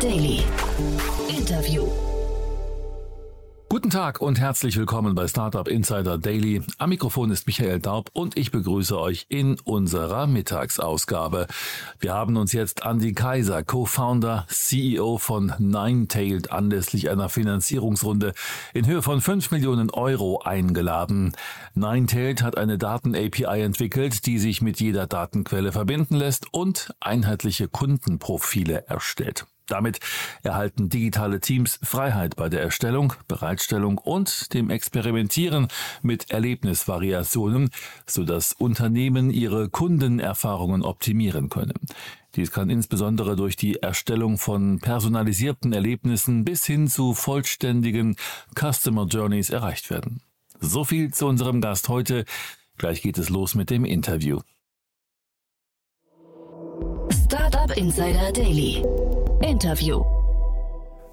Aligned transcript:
Daily. 0.00 0.44
Interview. 1.28 1.88
Guten 3.68 3.90
Tag 3.90 4.20
und 4.20 4.38
herzlich 4.38 4.76
willkommen 4.76 5.16
bei 5.16 5.26
Startup 5.26 5.66
Insider 5.66 6.18
Daily. 6.18 6.62
Am 6.78 6.90
Mikrofon 6.90 7.32
ist 7.32 7.48
Michael 7.48 7.80
Daub 7.80 8.08
und 8.12 8.36
ich 8.36 8.52
begrüße 8.52 8.96
euch 8.96 9.26
in 9.28 9.58
unserer 9.64 10.28
Mittagsausgabe. 10.28 11.48
Wir 11.98 12.14
haben 12.14 12.36
uns 12.36 12.52
jetzt 12.52 12.84
Andy 12.84 13.12
Kaiser, 13.12 13.64
Co-Founder, 13.64 14.46
CEO 14.48 15.18
von 15.18 15.52
Ninetailed, 15.58 16.52
anlässlich 16.52 17.10
einer 17.10 17.28
Finanzierungsrunde 17.28 18.34
in 18.74 18.86
Höhe 18.86 19.02
von 19.02 19.20
5 19.20 19.50
Millionen 19.50 19.90
Euro 19.90 20.38
eingeladen. 20.44 21.32
Ninetailed 21.74 22.42
hat 22.44 22.56
eine 22.56 22.78
Daten-API 22.78 23.62
entwickelt, 23.62 24.26
die 24.26 24.38
sich 24.38 24.62
mit 24.62 24.78
jeder 24.78 25.08
Datenquelle 25.08 25.72
verbinden 25.72 26.14
lässt 26.14 26.54
und 26.54 26.94
einheitliche 27.00 27.66
Kundenprofile 27.66 28.86
erstellt. 28.86 29.46
Damit 29.68 30.00
erhalten 30.42 30.88
digitale 30.88 31.40
Teams 31.40 31.78
Freiheit 31.82 32.36
bei 32.36 32.48
der 32.48 32.62
Erstellung, 32.62 33.12
Bereitstellung 33.28 33.98
und 33.98 34.52
dem 34.54 34.70
Experimentieren 34.70 35.68
mit 36.02 36.30
Erlebnisvariationen, 36.30 37.70
sodass 38.06 38.54
Unternehmen 38.54 39.30
ihre 39.30 39.68
Kundenerfahrungen 39.68 40.82
optimieren 40.82 41.50
können. 41.50 41.74
Dies 42.34 42.50
kann 42.50 42.70
insbesondere 42.70 43.36
durch 43.36 43.56
die 43.56 43.76
Erstellung 43.82 44.38
von 44.38 44.78
personalisierten 44.80 45.72
Erlebnissen 45.72 46.44
bis 46.44 46.64
hin 46.64 46.88
zu 46.88 47.14
vollständigen 47.14 48.16
Customer 48.54 49.06
Journeys 49.06 49.50
erreicht 49.50 49.90
werden. 49.90 50.22
So 50.60 50.84
viel 50.84 51.12
zu 51.12 51.26
unserem 51.26 51.60
Gast 51.60 51.88
heute. 51.88 52.24
Gleich 52.78 53.02
geht 53.02 53.18
es 53.18 53.28
los 53.28 53.54
mit 53.54 53.70
dem 53.70 53.84
Interview. 53.84 54.40
Startup 57.68 57.76
Insider 57.76 58.32
Daily. 58.32 58.82
Interview. 59.42 60.02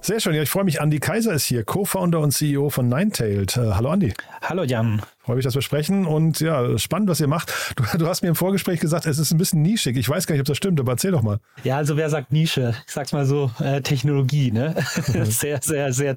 Sehr 0.01 0.19
schön. 0.19 0.35
Ja, 0.35 0.41
ich 0.41 0.49
freue 0.49 0.63
mich. 0.63 0.79
Andy 0.79 0.99
Kaiser 0.99 1.33
ist 1.33 1.45
hier, 1.45 1.63
Co-Founder 1.63 2.19
und 2.19 2.31
CEO 2.31 2.69
von 2.69 2.87
Ninetailed. 2.87 3.57
Äh, 3.57 3.71
hallo 3.73 3.91
Andy. 3.91 4.13
Hallo 4.41 4.63
Jan. 4.63 5.01
Freue 5.25 5.37
mich, 5.37 5.45
dass 5.45 5.55
wir 5.55 5.63
sprechen 5.63 6.05
und 6.05 6.39
ja, 6.39 6.77
spannend, 6.77 7.09
was 7.09 7.19
ihr 7.19 7.27
macht. 7.27 7.51
Du, 7.75 7.83
du, 7.97 8.05
hast 8.05 8.21
mir 8.21 8.27
im 8.27 8.35
Vorgespräch 8.35 8.79
gesagt, 8.79 9.07
es 9.07 9.17
ist 9.17 9.31
ein 9.31 9.39
bisschen 9.39 9.63
nischig. 9.63 9.97
Ich 9.97 10.07
weiß 10.07 10.27
gar 10.27 10.35
nicht, 10.35 10.41
ob 10.41 10.45
das 10.45 10.55
stimmt, 10.55 10.79
aber 10.79 10.91
erzähl 10.91 11.09
doch 11.09 11.23
mal. 11.23 11.39
Ja, 11.63 11.77
also 11.77 11.97
wer 11.97 12.11
sagt 12.11 12.31
Nische? 12.31 12.75
Ich 12.85 12.93
sag's 12.93 13.11
mal 13.11 13.25
so, 13.25 13.49
äh, 13.59 13.81
Technologie, 13.81 14.51
ne? 14.51 14.75
sehr, 15.23 15.63
sehr, 15.63 15.91
sehr 15.93 16.15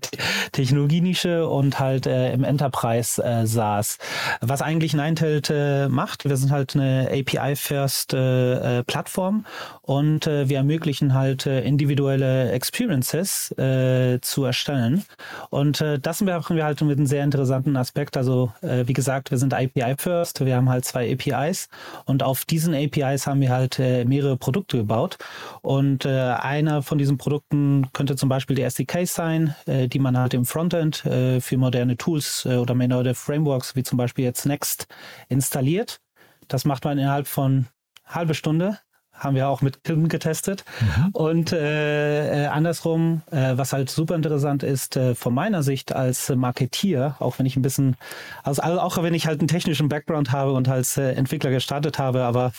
Technologienische 0.52 1.48
und 1.48 1.80
halt 1.80 2.06
äh, 2.06 2.34
im 2.34 2.44
Enterprise 2.44 3.24
äh, 3.24 3.46
SaaS. 3.46 3.96
Was 4.42 4.60
eigentlich 4.60 4.92
Ninetelt 4.92 5.48
äh, 5.50 5.88
macht, 5.88 6.28
wir 6.28 6.36
sind 6.36 6.50
halt 6.50 6.76
eine 6.76 7.08
API-First 7.10 8.12
äh, 8.12 8.80
äh, 8.80 8.82
Plattform 8.84 9.46
und 9.80 10.26
äh, 10.26 10.50
wir 10.50 10.58
ermöglichen 10.58 11.14
halt 11.14 11.46
äh, 11.46 11.62
individuelle 11.62 12.50
Experiences 12.50 13.52
äh, 13.52 14.18
zu 14.20 14.44
erstellen. 14.44 15.02
Und 15.48 15.80
äh, 15.80 15.98
das 15.98 16.20
machen 16.20 16.56
wir 16.56 16.66
halt 16.66 16.82
mit 16.82 16.98
einem 16.98 17.06
sehr 17.06 17.24
interessanten 17.24 17.74
Aspekt. 17.74 18.18
Also 18.18 18.52
äh, 18.60 18.86
wie 18.86 18.97
gesagt, 18.98 19.30
wir 19.30 19.38
sind 19.38 19.54
API 19.54 19.94
First, 19.96 20.44
wir 20.44 20.56
haben 20.56 20.68
halt 20.68 20.84
zwei 20.84 21.12
APIs 21.12 21.68
und 22.04 22.24
auf 22.24 22.44
diesen 22.44 22.74
APIs 22.74 23.28
haben 23.28 23.40
wir 23.40 23.50
halt 23.50 23.78
äh, 23.78 24.04
mehrere 24.04 24.36
Produkte 24.36 24.78
gebaut. 24.78 25.18
Und 25.62 26.04
äh, 26.04 26.32
einer 26.32 26.82
von 26.82 26.98
diesen 26.98 27.16
Produkten 27.16 27.86
könnte 27.92 28.16
zum 28.16 28.28
Beispiel 28.28 28.56
die 28.56 28.62
SDKs 28.62 29.14
sein, 29.14 29.54
äh, 29.66 29.86
die 29.86 30.00
man 30.00 30.18
halt 30.18 30.34
im 30.34 30.44
Frontend 30.44 31.06
äh, 31.06 31.40
für 31.40 31.56
moderne 31.58 31.96
Tools 31.96 32.44
äh, 32.44 32.56
oder 32.56 32.74
moderne 32.74 33.14
Frameworks 33.14 33.76
wie 33.76 33.84
zum 33.84 33.98
Beispiel 33.98 34.24
jetzt 34.24 34.46
Next 34.46 34.88
installiert. 35.28 36.00
Das 36.48 36.64
macht 36.64 36.84
man 36.84 36.98
innerhalb 36.98 37.28
von 37.28 37.68
halbe 38.04 38.34
Stunde 38.34 38.80
haben 39.18 39.34
wir 39.34 39.48
auch 39.48 39.62
mit 39.62 39.84
Kunden 39.84 40.08
getestet. 40.08 40.64
Mhm. 40.80 41.08
Und 41.12 41.52
äh, 41.52 42.44
äh, 42.44 42.46
andersrum, 42.46 43.22
äh, 43.30 43.56
was 43.56 43.72
halt 43.72 43.90
super 43.90 44.14
interessant 44.14 44.62
ist, 44.62 44.96
äh, 44.96 45.14
von 45.14 45.34
meiner 45.34 45.62
Sicht 45.62 45.92
als 45.94 46.28
Marketier, 46.34 47.16
auch 47.18 47.38
wenn 47.38 47.46
ich 47.46 47.56
ein 47.56 47.62
bisschen, 47.62 47.96
also 48.42 48.62
auch 48.62 49.02
wenn 49.02 49.14
ich 49.14 49.26
halt 49.26 49.40
einen 49.40 49.48
technischen 49.48 49.88
Background 49.88 50.32
habe 50.32 50.52
und 50.52 50.68
als 50.68 50.96
äh, 50.96 51.12
Entwickler 51.12 51.50
gestartet 51.50 51.98
habe, 51.98 52.24
aber 52.24 52.52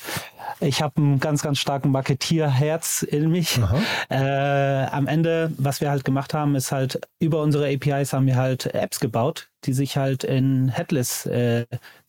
ich 0.60 0.82
habe 0.82 0.98
einen 0.98 1.20
ganz, 1.20 1.42
ganz 1.42 1.60
starken 1.60 1.92
Marketierherz 1.92 3.04
in 3.04 3.30
mich. 3.30 3.60
Äh, 4.10 4.86
am 4.86 5.08
Ende, 5.08 5.52
was 5.58 5.82
wir 5.82 5.90
halt 5.90 6.04
gemacht 6.04 6.34
haben, 6.34 6.56
ist 6.56 6.72
halt 6.72 7.00
über 7.20 7.42
unsere 7.42 7.72
APIs 7.72 8.14
haben 8.14 8.26
wir 8.26 8.36
halt 8.36 8.74
Apps 8.74 9.00
gebaut, 9.00 9.49
die 9.66 9.74
sich 9.74 9.98
halt 9.98 10.24
in 10.24 10.70
Headless 10.70 11.26
äh, 11.26 11.66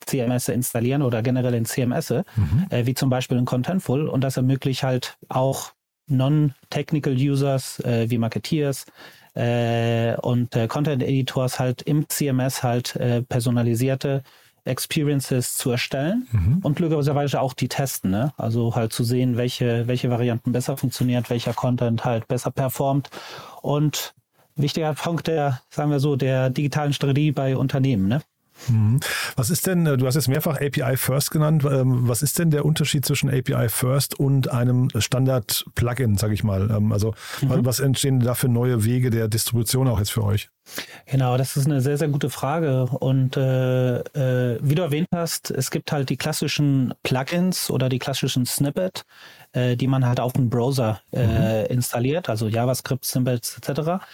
CMS 0.06 0.48
installieren 0.48 1.02
oder 1.02 1.22
generell 1.22 1.54
in 1.54 1.64
CMS, 1.64 2.10
mhm. 2.10 2.66
äh, 2.70 2.86
wie 2.86 2.94
zum 2.94 3.10
Beispiel 3.10 3.38
in 3.38 3.44
Contentful. 3.44 4.08
Und 4.08 4.22
das 4.22 4.36
ermöglicht 4.36 4.82
halt 4.82 5.16
auch 5.28 5.72
non-technical 6.06 7.14
Users 7.14 7.80
äh, 7.80 8.10
wie 8.10 8.18
Marketeers 8.18 8.86
äh, 9.34 10.16
und 10.16 10.56
äh, 10.56 10.66
Content 10.66 11.02
Editors 11.02 11.58
halt 11.58 11.82
im 11.82 12.08
CMS 12.08 12.62
halt 12.62 12.96
äh, 12.96 13.22
personalisierte 13.22 14.22
Experiences 14.64 15.56
zu 15.56 15.70
erstellen 15.70 16.28
mhm. 16.32 16.58
und 16.62 16.76
glücklicherweise 16.76 17.40
auch 17.40 17.54
die 17.54 17.68
testen. 17.68 18.10
Ne? 18.10 18.32
Also 18.36 18.74
halt 18.74 18.92
zu 18.92 19.04
sehen, 19.04 19.36
welche, 19.36 19.86
welche 19.86 20.10
Varianten 20.10 20.52
besser 20.52 20.76
funktioniert, 20.76 21.30
welcher 21.30 21.54
Content 21.54 22.04
halt 22.04 22.28
besser 22.28 22.50
performt 22.50 23.08
und 23.62 24.14
wichtiger 24.62 24.94
Punkt 24.94 25.26
der, 25.26 25.60
sagen 25.70 25.90
wir 25.90 26.00
so, 26.00 26.16
der 26.16 26.50
digitalen 26.50 26.92
Strategie 26.92 27.32
bei 27.32 27.56
Unternehmen. 27.56 28.08
Ne? 28.08 28.20
Mhm. 28.68 29.00
Was 29.36 29.50
ist 29.50 29.66
denn, 29.66 29.86
äh, 29.86 29.96
du 29.96 30.06
hast 30.06 30.14
jetzt 30.14 30.28
mehrfach 30.28 30.60
API 30.60 30.96
First 30.96 31.30
genannt, 31.30 31.64
ähm, 31.64 32.08
was 32.08 32.22
ist 32.22 32.38
denn 32.38 32.50
der 32.50 32.64
Unterschied 32.64 33.04
zwischen 33.04 33.30
API 33.30 33.68
First 33.68 34.18
und 34.18 34.50
einem 34.50 34.88
Standard-Plugin, 34.96 36.16
sage 36.16 36.34
ich 36.34 36.44
mal? 36.44 36.70
Ähm, 36.70 36.92
also 36.92 37.14
mhm. 37.40 37.64
was 37.64 37.80
entstehen 37.80 38.20
da 38.20 38.34
für 38.34 38.48
neue 38.48 38.84
Wege 38.84 39.10
der 39.10 39.28
Distribution 39.28 39.88
auch 39.88 39.98
jetzt 39.98 40.12
für 40.12 40.24
euch? 40.24 40.50
Genau, 41.06 41.36
das 41.36 41.56
ist 41.56 41.66
eine 41.66 41.80
sehr, 41.80 41.96
sehr 41.96 42.08
gute 42.08 42.30
Frage. 42.30 42.84
Und 42.84 43.36
äh, 43.36 43.98
äh, 43.98 44.58
wie 44.62 44.74
du 44.74 44.82
erwähnt 44.82 45.08
hast, 45.12 45.50
es 45.50 45.70
gibt 45.70 45.90
halt 45.90 46.10
die 46.10 46.16
klassischen 46.16 46.94
Plugins 47.02 47.70
oder 47.70 47.88
die 47.88 47.98
klassischen 47.98 48.46
Snippet, 48.46 49.04
äh, 49.52 49.76
die 49.76 49.86
man 49.86 50.06
halt 50.06 50.20
auf 50.20 50.32
dem 50.32 50.50
Browser 50.50 51.00
äh, 51.12 51.62
mhm. 51.62 51.66
installiert, 51.66 52.28
also 52.28 52.48
JavaScript, 52.48 53.04
Snippets 53.04 53.58
etc. 53.58 54.04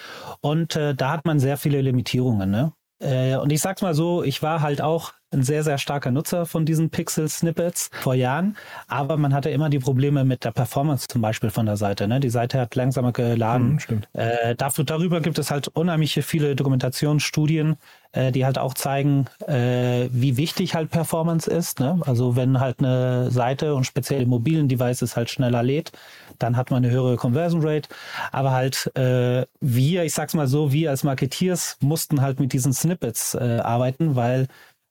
Und 0.41 0.77
äh, 0.77 0.95
da 0.95 1.13
hat 1.13 1.25
man 1.25 1.39
sehr 1.39 1.57
viele 1.57 1.81
Limitierungen. 1.81 2.51
Ne? 2.51 2.73
Äh, 3.01 3.37
und 3.37 3.53
ich 3.53 3.61
sag's 3.61 3.83
mal 3.83 3.95
so, 3.95 4.23
ich 4.23 4.43
war 4.43 4.61
halt 4.61 4.81
auch 4.81 5.13
ein 5.33 5.43
sehr, 5.43 5.65
sehr 5.65 5.79
starker 5.79 6.11
Nutzer 6.11 6.47
von 6.47 6.65
diesen 6.65 6.91
Pixel-Snippets 6.91 7.91
vor 7.93 8.15
Jahren, 8.15 8.57
aber 8.87 9.17
man 9.17 9.35
hatte 9.35 9.51
immer 9.51 9.69
die 9.71 9.79
Probleme 9.79 10.25
mit 10.25 10.45
der 10.45 10.53
Performance 10.53 11.07
zum 11.09 11.21
Beispiel 11.21 11.51
von 11.51 11.67
der 11.67 11.77
Seite. 11.77 12.07
Ne? 12.07 12.21
Die 12.21 12.31
Seite 12.31 12.61
hat 12.61 12.75
langsamer 12.75 13.13
geladen. 13.13 13.81
Mhm. 13.89 14.03
Äh, 14.13 14.55
dafür, 14.55 14.85
darüber 14.85 15.21
gibt 15.21 15.39
es 15.39 15.51
halt 15.51 15.69
unheimlich 15.69 16.15
viele 16.25 16.55
Dokumentationsstudien, 16.55 17.77
äh, 18.13 18.31
die 18.31 18.45
halt 18.45 18.59
auch 18.59 18.75
zeigen, 18.75 19.27
äh, 19.47 20.09
wie 20.11 20.37
wichtig 20.37 20.75
halt 20.75 20.91
Performance 20.91 21.51
ist. 21.51 21.81
Ne? 21.81 22.01
Also 22.03 22.37
wenn 22.37 22.61
halt 22.61 22.79
eine 22.79 23.31
Seite 23.31 23.75
und 23.75 23.85
speziell 23.85 24.27
mobilen 24.27 24.69
Devices 24.69 25.17
halt 25.17 25.29
schneller 25.31 25.63
lädt, 25.63 25.93
dann 26.39 26.57
hat 26.57 26.71
man 26.71 26.85
eine 26.85 26.93
höhere 26.93 27.17
Conversion 27.17 27.67
Rate. 27.67 27.89
Aber 28.31 28.53
halt 28.53 28.91
äh, 28.97 29.45
wir, 29.61 30.05
ich 30.05 30.15
sag's 30.15 30.35
mal 30.35 30.47
so, 30.47 30.73
wir 30.73 30.91
als 30.91 31.03
Marketeers 31.03 31.79
mussten 31.81 32.21
halt 32.21 32.39
mit 32.39 32.53
diesen 32.53 32.73
Snippets 32.73 33.35
äh, 33.35 33.61
arbeiten, 33.63 34.15
weil 34.15 34.47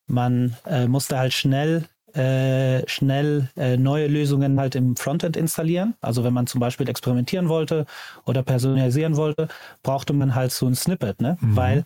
man 0.08 0.56
äh, 0.66 0.88
musste 0.88 1.18
halt 1.18 1.34
schnell 1.34 1.86
äh, 2.16 2.88
schnell 2.88 3.50
äh, 3.58 3.76
neue 3.76 4.08
Lösungen 4.08 4.58
halt 4.58 4.76
im 4.76 4.96
Frontend 4.96 5.36
installieren. 5.36 5.96
Also 6.00 6.24
wenn 6.24 6.34
man 6.34 6.48
zum 6.48 6.62
Beispiel 6.62 6.88
experimentieren 6.88 7.50
wollte 7.50 7.86
oder 8.26 8.42
personalisieren 8.42 9.18
wollte, 9.18 9.50
brauchte 9.84 10.14
man 10.14 10.34
halt 10.34 10.52
so 10.54 10.66
ein 10.66 10.76
Snippet, 10.76 11.20
ne? 11.22 11.38
Mhm. 11.42 11.56
Weil 11.58 11.86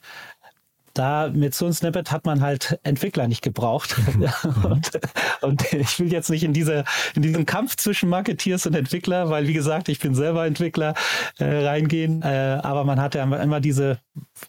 da 0.99 1.29
mit 1.33 1.55
so 1.55 1.65
einem 1.65 1.73
Snippet 1.73 2.11
hat 2.11 2.25
man 2.25 2.41
halt 2.41 2.77
Entwickler 2.83 3.27
nicht 3.27 3.41
gebraucht. 3.41 3.95
Mhm. 4.09 4.27
und, 4.63 4.99
und, 5.41 5.73
ich 5.73 5.99
will 5.99 6.11
jetzt 6.11 6.29
nicht 6.29 6.43
in 6.43 6.51
diese 6.51 6.83
in 7.15 7.21
diesen 7.21 7.45
Kampf 7.45 7.75
zwischen 7.75 8.09
Marketeers 8.09 8.65
und 8.65 8.75
Entwickler, 8.75 9.29
weil 9.29 9.47
wie 9.47 9.53
gesagt, 9.53 9.87
ich 9.87 9.99
bin 9.99 10.15
selber 10.15 10.45
Entwickler, 10.45 10.93
äh, 11.37 11.67
reingehen. 11.67 12.21
Äh, 12.21 12.59
aber 12.63 12.83
man 12.85 12.99
hatte 12.99 13.19
immer 13.19 13.59
diese 13.59 13.99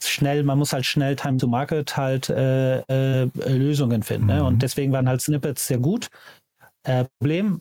schnell, 0.03 0.45
man 0.45 0.59
muss 0.59 0.73
halt 0.73 0.87
schnell 0.87 1.15
Time 1.15 1.37
to 1.37 1.47
Market 1.47 1.97
halt 1.97 2.31
äh, 2.31 2.79
äh 2.81 3.31
Lösungen 3.47 4.03
finden. 4.03 4.27
Ne? 4.27 4.35
Mhm. 4.35 4.39
Ne? 4.39 4.45
Und 4.45 4.63
deswegen 4.63 4.93
waren 4.93 5.09
halt 5.09 5.21
Snippets 5.21 5.67
sehr 5.67 5.79
gut. 5.79 6.09
Äh, 6.85 7.05
Problem, 7.19 7.61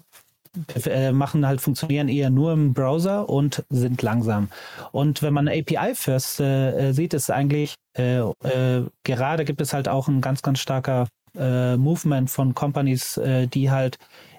machen 1.12 1.46
halt 1.46 1.62
funktionieren 1.62 2.10
eher 2.10 2.30
nur 2.30 2.54
im 2.54 2.74
Browser 2.74 3.30
und 3.30 3.64
sind 3.70 4.02
langsam. 4.02 4.50
Und 4.92 5.22
wenn 5.22 5.34
man 5.34 5.48
API 5.48 5.94
First 5.94 6.40
äh, 6.40 6.92
sieht, 6.92 7.14
ist 7.14 7.30
eigentlich 7.30 7.76
äh, 8.00 8.20
äh, 8.20 8.86
gerade 9.04 9.46
gibt 9.46 9.62
es 9.62 9.74
halt 9.74 9.88
auch 9.88 10.08
ein 10.08 10.22
ganz 10.22 10.42
ganz 10.42 10.60
starker 10.60 11.08
äh, 11.38 11.76
Movement 11.76 12.30
von 12.30 12.56
Companies, 12.56 13.18
äh, 13.18 13.48
die 13.48 13.70
halt 13.70 13.98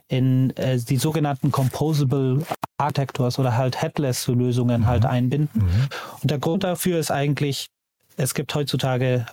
in 0.08 0.52
die 0.56 0.96
sogenannten 0.96 1.52
Composable 1.52 2.44
Architectures 2.78 3.38
oder 3.38 3.56
halt 3.56 3.80
Headless 3.80 4.26
Lösungen 4.26 4.88
halt 4.88 5.04
mhm. 5.04 5.06
halt 5.06 5.06
einbinden. 5.06 5.62
Mhm. 5.62 5.88
Und 6.20 6.30
der 6.32 6.40
Grund 6.40 6.64
dafür 6.64 6.98
ist 6.98 7.12
eigentlich, 7.12 7.68
es 8.16 8.34
gibt 8.34 8.52
heutzutage 8.52 9.24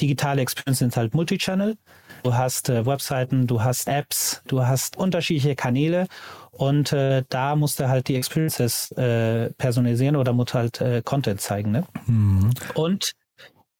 digitale 0.00 0.40
Experiences 0.40 0.96
halt 0.96 1.12
Multichannel. 1.12 1.76
Du 2.22 2.34
hast 2.34 2.68
äh, 2.68 2.86
Webseiten, 2.86 3.46
du 3.46 3.62
hast 3.62 3.88
Apps, 3.88 4.42
du 4.46 4.66
hast 4.66 4.96
unterschiedliche 4.96 5.56
Kanäle 5.56 6.06
und 6.50 6.92
äh, 6.92 7.24
da 7.28 7.56
musst 7.56 7.80
du 7.80 7.88
halt 7.88 8.08
die 8.08 8.16
Experiences 8.16 8.90
äh, 8.92 9.50
personalisieren 9.54 10.16
oder 10.16 10.32
musst 10.32 10.54
halt 10.54 10.80
äh, 10.80 11.02
Content 11.04 11.40
zeigen. 11.40 11.70
Ne? 11.70 11.84
Mhm. 12.06 12.50
Und 12.74 13.12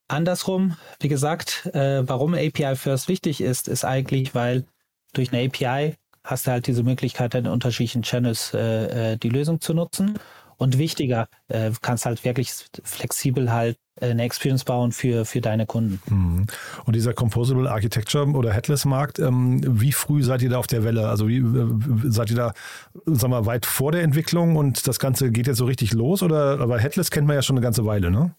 andersrum, 0.07 0.77
wie 1.01 1.09
gesagt, 1.09 1.67
äh, 1.75 2.07
warum 2.09 2.35
API 2.35 2.77
First 2.77 3.09
wichtig 3.09 3.41
ist, 3.41 3.69
ist 3.69 3.85
eigentlich, 3.85 4.35
weil 4.35 4.65
durch 5.13 5.33
eine 5.33 5.47
API 5.47 5.97
hast 6.25 6.47
du 6.47 6.51
halt 6.51 6.67
diese 6.67 6.83
Möglichkeit, 6.83 7.35
in 7.35 7.47
unterschiedlichen 7.47 8.03
Channels 8.03 8.53
äh, 8.55 9.17
die 9.17 9.31
Lösung 9.31 9.61
zu 9.61 9.75
nutzen. 9.75 10.19
Und 10.59 10.77
wichtiger, 10.77 11.29
äh, 11.49 11.71
kannst 11.81 12.05
halt 12.05 12.25
wirklich 12.25 12.53
flexibel 12.83 13.53
halt 13.53 13.79
äh, 14.01 14.11
eine 14.11 14.25
Experience 14.25 14.65
bauen 14.65 14.93
für, 14.93 15.25
für 15.25 15.41
deine 15.41 15.67
Kunden. 15.67 16.01
Mhm. 16.13 16.47
Und 16.85 16.97
dieser 16.97 17.15
Composable 17.15 17.71
Architecture 17.71 18.27
oder 18.27 18.53
Headless 18.53 18.85
Markt, 18.85 19.19
ähm, 19.19 19.61
wie 19.81 19.93
früh 19.93 20.23
seid 20.23 20.43
ihr 20.43 20.51
da 20.51 20.59
auf 20.59 20.67
der 20.67 20.85
Welle? 20.85 21.09
Also 21.09 21.29
wie 21.29 21.43
seid 22.11 22.31
ihr 22.31 22.37
da, 22.37 22.53
sag 23.07 23.31
mal, 23.31 23.47
weit 23.47 23.67
vor 23.67 23.93
der 23.93 24.03
Entwicklung 24.03 24.57
und 24.57 24.87
das 24.87 24.99
Ganze 24.99 25.31
geht 25.31 25.47
jetzt 25.47 25.59
so 25.59 25.65
richtig 25.65 25.93
los? 25.93 26.23
Oder 26.23 26.61
aber 26.61 26.79
Headless 26.79 27.11
kennt 27.11 27.27
man 27.27 27.37
ja 27.37 27.43
schon 27.43 27.57
eine 27.57 27.65
ganze 27.65 27.87
Weile, 27.87 28.11
ne? 28.11 28.35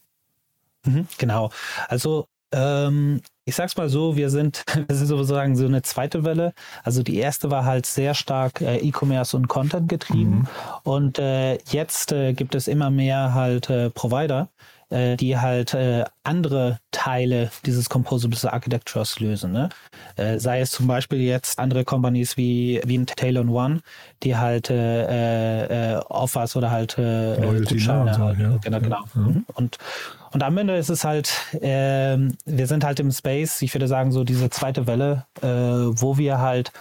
Mhm, 0.85 1.07
genau. 1.17 1.51
Also 1.87 2.27
ähm, 2.51 3.21
ich 3.45 3.55
sag's 3.55 3.77
mal 3.77 3.89
so, 3.89 4.15
wir 4.15 4.29
sind, 4.29 4.63
wir 4.87 4.95
sind 4.95 5.07
sozusagen 5.07 5.55
so 5.55 5.65
eine 5.65 5.81
zweite 5.81 6.23
Welle. 6.23 6.53
Also 6.83 7.03
die 7.03 7.17
erste 7.17 7.51
war 7.51 7.65
halt 7.65 7.85
sehr 7.85 8.13
stark 8.13 8.61
äh, 8.61 8.77
E-Commerce 8.77 9.35
und 9.35 9.47
Content 9.47 9.89
getrieben. 9.89 10.31
Mhm. 10.31 10.47
Und 10.83 11.19
äh, 11.19 11.57
jetzt 11.71 12.11
äh, 12.11 12.33
gibt 12.33 12.55
es 12.55 12.67
immer 12.67 12.89
mehr 12.89 13.33
halt 13.33 13.69
äh, 13.69 13.89
Provider, 13.89 14.49
äh, 14.89 15.15
die 15.15 15.37
halt 15.37 15.73
äh, 15.73 16.05
andere 16.23 16.79
Teile 16.91 17.51
dieses 17.65 17.89
Composable 17.89 18.37
Architectures 18.51 19.19
lösen. 19.19 19.51
Ne? 19.51 19.69
Äh, 20.15 20.39
sei 20.39 20.61
es 20.61 20.71
zum 20.71 20.87
Beispiel 20.87 21.19
jetzt 21.21 21.59
andere 21.59 21.83
Companies 21.83 22.37
wie, 22.37 22.81
wie 22.85 22.97
ein 22.97 23.05
Tailor 23.05 23.47
One, 23.47 23.81
die 24.23 24.35
halt 24.35 24.69
äh, 24.69 25.95
äh, 25.95 25.97
Offers 26.09 26.55
oder 26.55 26.71
halt 26.71 26.97
äh, 26.97 27.37
Gutscheine 27.67 28.13
so, 28.13 28.19
halt, 28.19 28.39
ja. 28.39 28.57
genau, 28.57 28.79
genau. 28.79 29.03
Ja. 29.15 29.21
Mhm. 29.21 29.45
Und 29.53 29.77
und 30.31 30.43
am 30.43 30.57
Ende 30.57 30.77
ist 30.77 30.89
es 30.89 31.03
halt, 31.03 31.33
äh, 31.53 32.17
wir 32.45 32.67
sind 32.67 32.83
halt 32.83 32.99
im 32.99 33.11
Space, 33.11 33.61
ich 33.63 33.73
würde 33.73 33.87
sagen, 33.87 34.11
so 34.11 34.23
diese 34.23 34.49
zweite 34.49 34.85
Welle, 34.85 35.25
äh, 35.41 35.47
wo 35.47 36.17
wir 36.17 36.37
halt, 36.37 36.71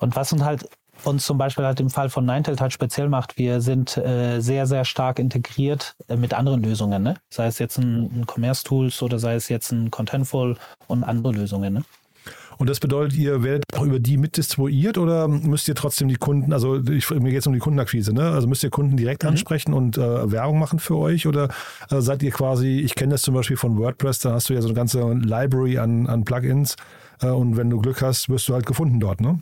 und 0.00 0.16
was 0.16 0.32
uns 0.32 0.42
halt 0.42 0.68
uns 1.04 1.24
zum 1.24 1.38
Beispiel 1.38 1.64
halt 1.64 1.80
im 1.80 1.90
Fall 1.90 2.10
von 2.10 2.24
Ninetales 2.24 2.60
halt 2.60 2.72
speziell 2.72 3.08
macht, 3.08 3.38
wir 3.38 3.60
sind 3.60 3.96
äh, 3.96 4.40
sehr, 4.40 4.66
sehr 4.66 4.84
stark 4.84 5.18
integriert 5.18 5.94
äh, 6.08 6.16
mit 6.16 6.34
anderen 6.34 6.62
Lösungen, 6.62 7.02
ne? 7.02 7.14
Sei 7.30 7.46
es 7.46 7.58
jetzt 7.58 7.78
ein, 7.78 8.04
ein 8.04 8.26
Commerce 8.26 8.64
Tools 8.64 9.02
oder 9.02 9.18
sei 9.18 9.34
es 9.34 9.48
jetzt 9.48 9.72
ein 9.72 9.90
Contentful 9.90 10.56
und 10.86 11.04
andere 11.04 11.32
Lösungen, 11.32 11.74
ne? 11.74 11.82
Und 12.58 12.68
das 12.68 12.80
bedeutet, 12.80 13.16
ihr 13.16 13.44
werdet 13.44 13.64
auch 13.76 13.84
über 13.84 14.00
die 14.00 14.16
mitdistribuiert 14.16 14.98
oder 14.98 15.28
müsst 15.28 15.68
ihr 15.68 15.76
trotzdem 15.76 16.08
die 16.08 16.16
Kunden, 16.16 16.52
also 16.52 16.82
ich, 16.90 17.08
mir 17.08 17.30
geht 17.30 17.40
es 17.40 17.46
um 17.46 17.52
die 17.52 17.60
Kundenakquise, 17.60 18.12
ne? 18.12 18.32
Also 18.32 18.48
müsst 18.48 18.64
ihr 18.64 18.70
Kunden 18.70 18.96
direkt 18.96 19.22
mhm. 19.22 19.30
ansprechen 19.30 19.72
und 19.72 19.96
äh, 19.96 20.32
Werbung 20.32 20.58
machen 20.58 20.80
für 20.80 20.96
euch 20.96 21.28
oder 21.28 21.48
äh, 21.90 22.00
seid 22.00 22.22
ihr 22.22 22.32
quasi, 22.32 22.80
ich 22.80 22.96
kenne 22.96 23.12
das 23.12 23.22
zum 23.22 23.34
Beispiel 23.34 23.56
von 23.56 23.78
WordPress, 23.78 24.18
da 24.18 24.32
hast 24.32 24.48
du 24.48 24.54
ja 24.54 24.60
so 24.60 24.68
eine 24.68 24.74
ganze 24.74 25.00
Library 25.12 25.78
an, 25.78 26.08
an 26.08 26.24
Plugins 26.24 26.74
äh, 27.22 27.28
und 27.28 27.56
wenn 27.56 27.70
du 27.70 27.80
Glück 27.80 28.02
hast, 28.02 28.28
wirst 28.28 28.48
du 28.48 28.54
halt 28.54 28.66
gefunden 28.66 28.98
dort, 28.98 29.20
ne? 29.20 29.40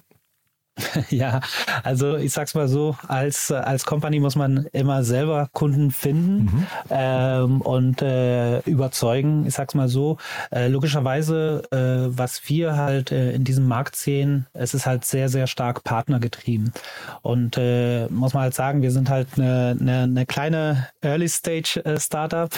Ja, 1.11 1.41
also 1.83 2.17
ich 2.17 2.33
sag's 2.33 2.55
mal 2.55 2.69
so, 2.69 2.97
als, 3.07 3.51
als 3.51 3.85
Company 3.87 4.21
muss 4.21 4.37
man 4.37 4.67
immer 4.73 5.05
selber 5.05 5.49
Kunden 5.53 5.91
finden 5.91 6.45
mhm. 6.45 6.67
ähm, 6.91 7.61
und 7.61 8.03
äh, 8.03 8.61
überzeugen. 8.61 9.47
Ich 9.47 9.55
sag's 9.55 9.75
mal 9.75 9.89
so, 9.89 10.19
äh, 10.51 10.69
logischerweise, 10.69 11.63
äh, 11.71 12.17
was 12.17 12.49
wir 12.49 12.77
halt 12.77 13.13
äh, 13.13 13.33
in 13.33 13.45
diesem 13.45 13.67
Markt 13.67 13.97
sehen, 13.97 14.47
es 14.53 14.75
ist 14.75 14.87
halt 14.87 15.05
sehr, 15.05 15.29
sehr 15.29 15.47
stark 15.47 15.85
partnergetrieben. 15.85 16.73
Und 17.23 17.57
äh, 17.57 18.07
muss 18.09 18.35
man 18.35 18.45
halt 18.45 18.55
sagen, 18.55 18.83
wir 18.83 18.91
sind 18.91 19.09
halt 19.09 19.29
eine, 19.37 19.77
eine, 19.81 20.03
eine 20.03 20.27
kleine 20.27 20.89
Early-Stage-Startup. 21.03 22.51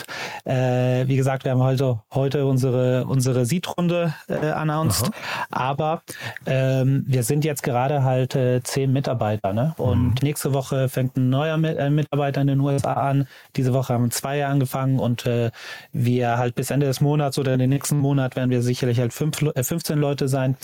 Äh, 0.44 1.06
wie 1.06 1.16
gesagt, 1.16 1.44
wir 1.44 1.52
haben 1.52 1.62
heute, 1.62 2.00
heute 2.12 2.46
unsere, 2.46 3.06
unsere 3.06 3.46
Seed-Runde 3.46 4.14
announced, 4.28 5.04
Aha. 5.04 5.46
aber 5.50 6.02
ähm, 6.46 7.04
wir 7.06 7.22
sind 7.22 7.44
jetzt 7.44 7.62
gerade 7.62 8.02
halt 8.02 8.07
äh, 8.16 8.62
zehn 8.62 8.92
Mitarbeiter. 8.92 9.52
Ne? 9.52 9.74
Und 9.76 10.06
mhm. 10.06 10.14
nächste 10.22 10.54
Woche 10.54 10.88
fängt 10.88 11.16
ein 11.16 11.28
neuer 11.28 11.62
äh, 11.62 11.90
Mitarbeiter 11.90 12.40
in 12.40 12.46
den 12.46 12.60
USA 12.60 12.92
an. 12.94 13.28
Diese 13.56 13.72
Woche 13.72 13.94
haben 13.94 14.10
zwei 14.10 14.44
angefangen 14.46 14.98
und 14.98 15.26
äh, 15.26 15.50
wir 15.92 16.38
halt 16.38 16.54
bis 16.54 16.70
Ende 16.70 16.86
des 16.86 17.00
Monats 17.00 17.38
oder 17.38 17.52
in 17.52 17.58
den 17.58 17.70
nächsten 17.70 17.98
Monat 17.98 18.36
werden 18.36 18.50
wir 18.50 18.62
sicherlich 18.62 18.98
halt 19.00 19.12
fünf, 19.12 19.42
äh, 19.42 19.62
15 19.62 19.98
Leute 19.98 20.28
sein. 20.28 20.56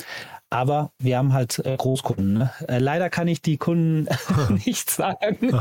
Aber 0.54 0.92
wir 1.00 1.18
haben 1.18 1.32
halt 1.32 1.58
äh, 1.66 1.76
Großkunden. 1.76 2.34
Ne? 2.34 2.50
Äh, 2.68 2.78
leider 2.78 3.10
kann 3.10 3.26
ich 3.26 3.42
die 3.42 3.56
Kunden 3.56 4.06
nicht 4.64 4.88
sagen, 4.88 5.52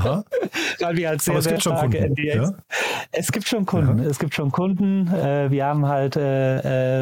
weil 0.80 0.98
wir 0.98 1.10
halt 1.10 1.22
sehr, 1.24 1.42
sehr 1.42 1.60
starke 1.60 2.10
NDAs. 2.10 2.36
Ja? 2.36 2.52
Es 3.12 3.32
gibt 3.32 3.48
schon 3.48 3.66
Kunden. 3.66 4.04
Ja. 4.04 4.10
Es 4.10 4.20
gibt 4.20 4.36
schon 4.36 4.52
Kunden. 4.52 5.08
Äh, 5.08 5.50
wir 5.50 5.66
haben 5.66 5.88
halt 5.88 6.14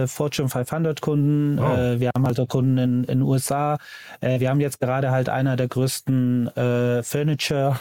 Fortune 0.09 0.47
500 0.47 1.01
Kunden. 1.01 1.59
Oh. 1.59 1.99
Wir 1.99 2.11
haben 2.15 2.25
halt 2.25 2.39
auch 2.39 2.47
Kunden 2.47 2.77
in 2.77 3.03
den 3.03 3.21
USA. 3.21 3.77
wir 4.21 4.49
haben 4.49 4.61
jetzt 4.61 4.79
gerade 4.79 5.11
halt 5.11 5.27
einer 5.27 5.57
der 5.57 5.67
größten 5.67 6.49
Furniture 7.03 7.77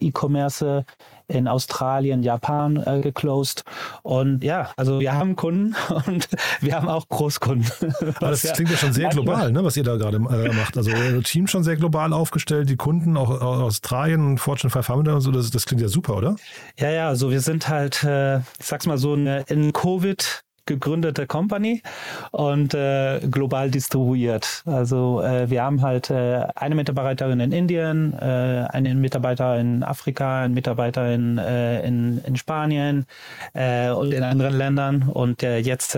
E-Commerce 0.00 0.84
in 1.28 1.46
Australien, 1.46 2.22
Japan 2.22 2.82
äh, 2.84 3.00
geclosed. 3.00 3.64
Und 4.02 4.42
ja, 4.42 4.70
also 4.76 4.98
wir 5.00 5.12
haben 5.12 5.36
Kunden 5.36 5.76
und 6.06 6.28
wir 6.60 6.74
haben 6.74 6.88
auch 6.88 7.08
Großkunden. 7.08 7.70
Aber 8.16 8.30
das 8.30 8.42
klingt 8.54 8.70
ja 8.70 8.76
schon 8.76 8.92
sehr 8.92 9.10
global, 9.10 9.52
ne, 9.52 9.62
was 9.62 9.76
ihr 9.76 9.84
da 9.84 9.96
gerade 9.96 10.16
äh, 10.16 10.52
macht. 10.54 10.76
Also 10.76 10.90
euer 10.90 11.22
Team 11.22 11.46
schon 11.46 11.62
sehr 11.62 11.76
global 11.76 12.12
aufgestellt, 12.12 12.68
die 12.68 12.76
Kunden 12.76 13.16
auch 13.16 13.30
aus 13.30 13.62
Australien, 13.62 14.38
Fortune 14.38 14.70
500 14.70 15.14
und 15.14 15.20
so, 15.20 15.30
das, 15.30 15.50
das 15.50 15.66
klingt 15.66 15.82
ja 15.82 15.88
super, 15.88 16.16
oder? 16.16 16.36
Ja, 16.78 16.90
ja, 16.90 17.08
also 17.08 17.30
wir 17.30 17.40
sind 17.40 17.68
halt, 17.68 18.02
äh, 18.04 18.38
ich 18.38 18.44
sag's 18.66 18.86
mal 18.86 18.98
so, 18.98 19.14
in 19.14 19.72
Covid 19.72 20.44
gegründete 20.68 21.26
Company 21.26 21.82
und 22.30 22.74
äh, 22.74 23.20
global 23.28 23.70
distribuiert. 23.70 24.62
Also 24.66 25.22
äh, 25.22 25.50
wir 25.50 25.62
haben 25.62 25.82
halt 25.82 26.10
äh, 26.10 26.46
eine 26.54 26.74
Mitarbeiterin 26.74 27.40
in 27.40 27.52
Indien, 27.52 28.12
äh, 28.12 28.66
einen 28.70 29.00
Mitarbeiter 29.00 29.58
in 29.58 29.82
Afrika, 29.82 30.42
einen 30.42 30.54
Mitarbeiter 30.54 31.12
in, 31.12 31.38
äh, 31.38 31.84
in, 31.86 32.22
in 32.24 32.36
Spanien 32.36 33.06
äh, 33.54 33.90
und 33.90 34.12
in 34.12 34.22
anderen 34.22 34.56
Ländern. 34.56 35.08
Und 35.08 35.42
jetzt, 35.42 35.96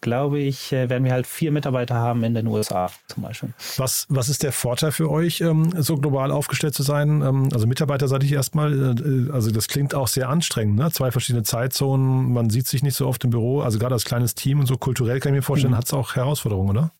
glaube 0.00 0.38
ich, 0.38 0.72
werden 0.72 1.04
wir 1.04 1.12
halt 1.12 1.26
vier 1.26 1.50
Mitarbeiter 1.50 1.96
haben 1.96 2.22
in 2.22 2.34
den 2.34 2.46
USA 2.46 2.90
zum 3.08 3.24
Beispiel. 3.24 3.50
Was, 3.76 4.06
was 4.08 4.28
ist 4.28 4.42
der 4.42 4.52
Vorteil 4.52 4.92
für 4.92 5.10
euch, 5.10 5.40
ähm, 5.40 5.72
so 5.76 5.96
global 5.96 6.30
aufgestellt 6.30 6.74
zu 6.74 6.82
sein? 6.82 7.22
Ähm, 7.22 7.48
also 7.52 7.66
Mitarbeiter 7.66 8.06
sage 8.06 8.24
ich 8.24 8.32
erstmal, 8.32 8.94
also 9.32 9.50
das 9.50 9.68
klingt 9.68 9.94
auch 9.94 10.08
sehr 10.08 10.28
anstrengend, 10.28 10.76
ne? 10.76 10.90
Zwei 10.92 11.10
verschiedene 11.10 11.42
Zeitzonen, 11.42 12.32
man 12.32 12.50
sieht 12.50 12.66
sich 12.66 12.82
nicht 12.82 12.94
so 12.94 13.06
oft 13.06 13.24
im 13.24 13.30
Büro, 13.30 13.60
also 13.60 13.78
gerade 13.88 13.94
als 13.94 14.04
kleines 14.04 14.34
Team 14.34 14.60
und 14.60 14.66
so 14.66 14.76
kulturell 14.76 15.18
kann 15.18 15.32
ich 15.32 15.38
mir 15.38 15.42
vorstellen, 15.42 15.72
mhm. 15.72 15.78
hat 15.78 15.86
es 15.86 15.94
auch 15.94 16.14
Herausforderungen, 16.14 16.68
oder? 16.68 16.92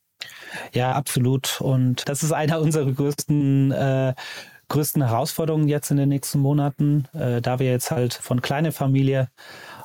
Ja, 0.72 0.92
absolut. 0.92 1.60
Und 1.60 2.08
das 2.08 2.22
ist 2.22 2.32
einer 2.32 2.60
unserer 2.60 2.90
größten 2.90 3.72
äh, 3.72 4.14
größten 4.68 5.06
Herausforderungen 5.06 5.68
jetzt 5.68 5.90
in 5.90 5.96
den 5.96 6.10
nächsten 6.10 6.40
Monaten, 6.40 7.08
äh, 7.14 7.40
da 7.40 7.58
wir 7.58 7.70
jetzt 7.70 7.90
halt 7.90 8.14
von 8.14 8.42
kleiner 8.42 8.72
Familie 8.72 9.28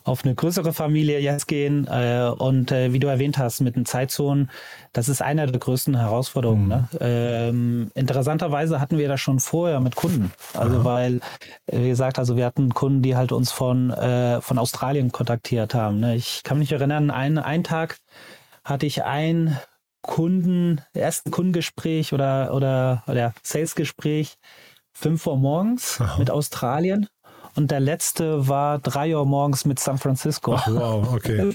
auf 0.04 0.26
eine 0.26 0.36
größere 0.36 0.74
Familie 0.74 1.20
jetzt 1.20 1.48
gehen. 1.48 1.88
Äh, 1.88 2.32
und 2.38 2.72
äh, 2.72 2.94
wie 2.94 3.00
du 3.00 3.08
erwähnt 3.08 3.38
hast, 3.38 3.62
mit 3.62 3.76
den 3.76 3.86
Zeitzonen, 3.86 4.50
das 4.92 5.10
ist 5.10 5.22
einer 5.22 5.48
der 5.48 5.60
größten 5.60 5.98
Herausforderungen. 5.98 6.64
Mhm. 6.64 6.70
Ne? 6.70 6.88
Ähm, 7.00 7.92
interessanterweise 7.96 8.80
hatten 8.80 8.98
wir 8.98 9.08
das 9.08 9.22
schon 9.22 9.40
vorher 9.40 9.80
mit 9.80 9.96
Kunden. 9.96 10.32
Also 10.54 10.78
Aha. 10.78 10.86
weil, 10.86 11.22
äh, 11.68 11.80
wie 11.80 11.90
gesagt, 11.90 12.20
also 12.20 12.38
wir 12.38 12.46
hatten 12.46 12.74
Kunden, 12.74 13.02
die 13.02 13.16
halt 13.16 13.32
uns 13.32 13.52
von, 13.52 13.92
äh, 13.92 14.42
von 14.42 14.58
Australien 14.58 15.12
kontaktiert 15.12 15.74
haben. 15.74 16.00
Ne? 16.00 16.16
Ich 16.16 16.44
kann 16.44 16.60
mich 16.60 16.72
erinnern, 16.72 17.12
einen, 17.12 17.38
einen 17.38 17.64
Tag 17.64 17.98
hatte 18.64 18.86
ich 18.86 19.04
ein 19.04 19.58
Kunden, 20.02 20.82
ersten 20.94 21.32
Kundengespräch 21.32 22.14
oder, 22.14 22.54
oder, 22.54 23.04
oder 23.08 23.34
Salesgespräch, 23.42 24.36
fünf 24.94 25.26
Uhr 25.26 25.38
morgens 25.38 26.00
Aha. 26.02 26.18
mit 26.20 26.30
Australien 26.30 27.08
und 27.56 27.72
der 27.72 27.80
letzte 27.80 28.48
war 28.48 28.80
drei 28.80 29.16
Uhr 29.16 29.26
morgens 29.26 29.66
mit 29.66 29.80
San 29.80 29.98
Francisco. 29.98 30.56
Ach, 30.56 30.68
wow, 30.68 31.14
okay. 31.14 31.54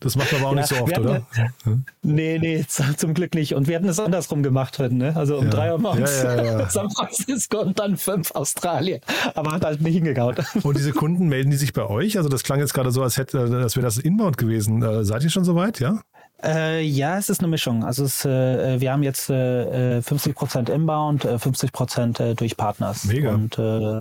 Das 0.00 0.16
macht 0.16 0.32
man 0.32 0.40
aber 0.40 0.50
auch 0.50 0.54
ja, 0.54 0.60
nicht 0.60 0.68
so 0.68 0.76
oft, 0.76 0.98
oder? 0.98 1.26
Hm? 1.64 1.84
Nee, 2.02 2.38
nee, 2.38 2.64
zum 2.96 3.14
Glück 3.14 3.34
nicht. 3.34 3.54
Und 3.54 3.68
wir 3.68 3.76
hätten 3.76 3.88
es 3.88 4.00
andersrum 4.00 4.42
gemacht 4.42 4.78
heute, 4.78 4.94
ne? 4.94 5.14
Also 5.16 5.36
um 5.36 5.44
ja. 5.44 5.50
drei 5.50 5.72
Uhr 5.72 5.78
morgens 5.78 6.22
ja, 6.22 6.68
San 6.70 6.90
Francisco 6.90 7.60
und 7.60 7.78
dann 7.78 7.96
fünf 7.96 8.30
Australien. 8.32 9.00
Aber 9.34 9.52
hat 9.52 9.64
halt 9.64 9.82
nicht 9.82 9.94
hingegaut. 9.94 10.42
Und 10.62 10.76
diese 10.76 10.92
Kunden 10.92 11.28
melden 11.28 11.50
die 11.50 11.56
sich 11.56 11.72
bei 11.72 11.84
euch? 11.84 12.16
Also 12.16 12.28
das 12.28 12.42
klang 12.42 12.60
jetzt 12.60 12.74
gerade 12.74 12.90
so, 12.90 13.02
als 13.02 13.16
hätte, 13.16 13.40
als 13.40 13.76
wäre 13.76 13.84
das 13.84 13.98
Inbound 13.98 14.38
gewesen. 14.38 14.82
Äh, 14.82 15.04
seid 15.04 15.22
ihr 15.24 15.30
schon 15.30 15.44
soweit, 15.44 15.80
ja? 15.80 16.00
Äh, 16.42 16.82
ja, 16.82 17.18
es 17.18 17.30
ist 17.30 17.40
eine 17.40 17.48
Mischung. 17.48 17.84
Also 17.84 18.04
es, 18.04 18.24
äh, 18.24 18.80
wir 18.80 18.92
haben 18.92 19.02
jetzt 19.02 19.28
äh, 19.28 19.98
50% 19.98 20.70
Inbound, 20.70 21.24
50% 21.24 22.22
äh, 22.22 22.34
durch 22.34 22.56
Partners. 22.56 23.04
Mega. 23.04 23.34
Und 23.34 23.58
äh, 23.58 24.00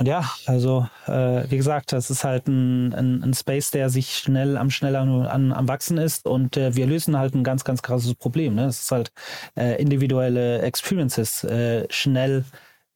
Und 0.00 0.06
ja, 0.06 0.30
also 0.46 0.88
äh, 1.06 1.44
wie 1.50 1.58
gesagt, 1.58 1.92
das 1.92 2.08
ist 2.08 2.24
halt 2.24 2.48
ein, 2.48 2.94
ein, 2.94 3.22
ein, 3.22 3.34
Space, 3.34 3.70
der 3.70 3.90
sich 3.90 4.16
schnell 4.16 4.56
am 4.56 4.70
schneller 4.70 5.00
an, 5.00 5.52
am 5.52 5.68
wachsen 5.68 5.98
ist 5.98 6.26
und 6.26 6.56
äh, 6.56 6.74
wir 6.74 6.86
lösen 6.86 7.18
halt 7.18 7.34
ein 7.34 7.44
ganz, 7.44 7.64
ganz 7.64 7.82
krasses 7.82 8.14
Problem. 8.14 8.54
Ne? 8.54 8.64
Es 8.64 8.84
ist 8.84 8.92
halt 8.92 9.12
äh, 9.58 9.78
individuelle 9.78 10.62
Experiences 10.62 11.44
äh, 11.44 11.86
schnell 11.90 12.46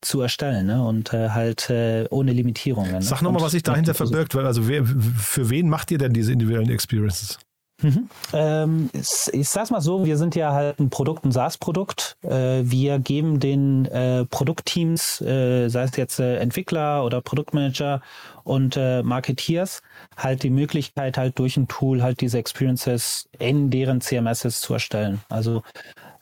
zu 0.00 0.22
erstellen 0.22 0.66
ne? 0.66 0.82
und 0.82 1.12
äh, 1.12 1.28
halt 1.28 1.68
äh, 1.68 2.06
ohne 2.08 2.32
Limitierungen. 2.32 2.92
Ne? 2.92 3.02
Sag 3.02 3.20
nochmal, 3.20 3.42
was 3.42 3.52
sich 3.52 3.62
dahinter 3.62 3.92
verbirgt, 3.92 4.34
weil 4.34 4.46
also 4.46 4.66
wer, 4.66 4.86
für 4.86 5.50
wen 5.50 5.68
macht 5.68 5.90
ihr 5.90 5.98
denn 5.98 6.14
diese 6.14 6.32
individuellen 6.32 6.70
Experiences? 6.70 7.38
Mhm. 7.82 8.08
Ähm, 8.32 8.90
ich 8.94 9.48
sag's 9.48 9.70
mal 9.70 9.80
so, 9.80 10.04
wir 10.04 10.16
sind 10.16 10.36
ja 10.36 10.52
halt 10.52 10.78
ein 10.78 10.90
Produkt, 10.90 11.24
ein 11.24 11.32
SaaS-Produkt. 11.32 12.16
Äh, 12.22 12.62
wir 12.62 12.98
geben 12.98 13.40
den 13.40 13.86
äh, 13.86 14.24
Produktteams, 14.26 15.20
äh, 15.20 15.68
sei 15.68 15.82
es 15.82 15.96
jetzt 15.96 16.20
äh, 16.20 16.36
Entwickler 16.36 17.04
oder 17.04 17.20
Produktmanager 17.20 18.00
und 18.44 18.76
äh, 18.76 19.02
Marketeers, 19.02 19.82
halt 20.16 20.42
die 20.44 20.50
Möglichkeit, 20.50 21.18
halt 21.18 21.38
durch 21.38 21.56
ein 21.56 21.68
Tool 21.68 22.02
halt 22.02 22.20
diese 22.20 22.38
Experiences 22.38 23.28
in 23.38 23.70
deren 23.70 24.00
CMSs 24.00 24.60
zu 24.60 24.74
erstellen. 24.74 25.20
Also 25.28 25.62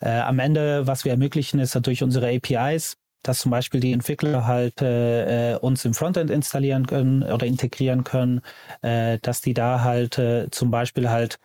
äh, 0.01 0.21
am 0.21 0.39
Ende, 0.39 0.87
was 0.87 1.05
wir 1.05 1.13
ermöglichen, 1.13 1.61
ist 1.61 1.79
durch 1.87 2.03
unsere 2.03 2.35
APIs, 2.35 2.97
dass 3.23 3.41
zum 3.41 3.50
Beispiel 3.50 3.81
die 3.81 3.93
Entwickler 3.93 4.47
halt 4.47 4.83
äh, 4.83 5.57
uns 5.61 5.85
im 5.85 5.95
Frontend 5.95 6.31
installieren 6.31 6.87
können 6.87 7.23
oder 7.23 7.47
integrieren 7.47 8.05
können, 8.05 8.41
äh, 8.83 9.19
dass 9.23 9.41
die 9.41 9.55
da 9.55 9.83
halt 9.83 10.19
äh, 10.19 10.50
zum 10.50 10.71
Beispiel 10.71 11.11
halt 11.11 11.38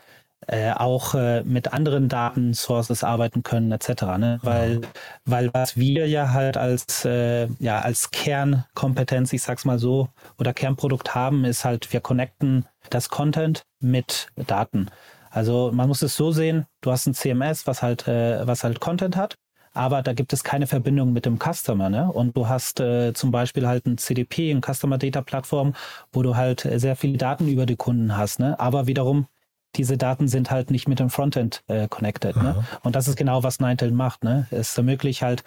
äh, 0.48 0.72
auch 0.72 1.16
äh, 1.16 1.44
mit 1.44 1.74
anderen 1.74 2.10
Datensources 2.10 3.04
arbeiten 3.04 3.44
können 3.44 3.72
etc. 3.72 4.04
Ne? 4.18 4.40
Weil, 4.44 4.82
weil 5.26 5.54
was 5.54 5.78
wir 5.78 6.08
ja 6.08 6.32
halt 6.32 6.58
als 6.58 7.06
äh, 7.06 7.48
ja 7.60 7.80
als 7.80 8.12
Kernkompetenz, 8.12 9.34
ich 9.34 9.42
sag's 9.42 9.66
mal 9.66 9.80
so, 9.80 10.10
oder 10.38 10.54
Kernprodukt 10.54 11.16
haben, 11.16 11.44
ist 11.44 11.66
halt 11.66 11.92
wir 11.92 12.02
connecten 12.02 12.66
das 12.90 13.10
Content 13.10 13.64
mit 13.80 14.28
Daten. 14.36 14.90
Also 15.32 15.72
man 15.74 15.88
muss 15.88 16.02
es 16.02 16.16
so 16.16 16.32
sehen: 16.32 16.66
Du 16.82 16.92
hast 16.92 17.08
ein 17.08 17.14
CMS, 17.14 17.68
was 17.68 17.82
halt 17.82 18.08
äh, 18.08 18.46
was 18.48 18.64
halt 18.64 18.80
Content 18.80 19.18
hat 19.18 19.36
aber 19.78 20.02
da 20.02 20.14
gibt 20.14 20.34
es 20.34 20.44
keine 20.44 20.68
Verbindung 20.68 21.14
mit 21.14 21.26
dem 21.26 21.38
Customer. 21.40 21.90
Ne? 21.90 22.12
Und 22.12 22.36
du 22.36 22.48
hast 22.48 22.80
äh, 22.80 23.14
zum 23.14 23.32
Beispiel 23.32 23.68
halt 23.68 23.86
ein 23.86 23.98
CDP, 23.98 24.52
ein 24.52 24.62
Customer 24.62 24.98
Data 24.98 25.22
Plattform, 25.22 25.74
wo 26.12 26.24
du 26.24 26.36
halt 26.36 26.68
sehr 26.76 26.96
viele 26.96 27.18
Daten 27.18 27.48
über 27.48 27.66
die 27.66 27.76
Kunden 27.76 28.18
hast. 28.18 28.40
Ne? 28.40 28.60
Aber 28.60 28.88
wiederum, 28.88 29.28
diese 29.76 29.98
Daten 29.98 30.28
sind 30.28 30.50
halt 30.50 30.72
nicht 30.72 30.88
mit 30.88 31.00
dem 31.00 31.10
Frontend 31.10 31.64
äh, 31.68 31.88
connected. 31.88 32.36
Ne? 32.36 32.66
Und 32.84 32.96
das 32.96 33.08
ist 33.08 33.16
genau, 33.16 33.44
was 33.44 33.60
Nintel 33.60 33.92
macht. 33.92 34.24
Ne? 34.24 34.48
Es 34.50 34.76
ermöglicht 34.78 35.22
halt 35.22 35.44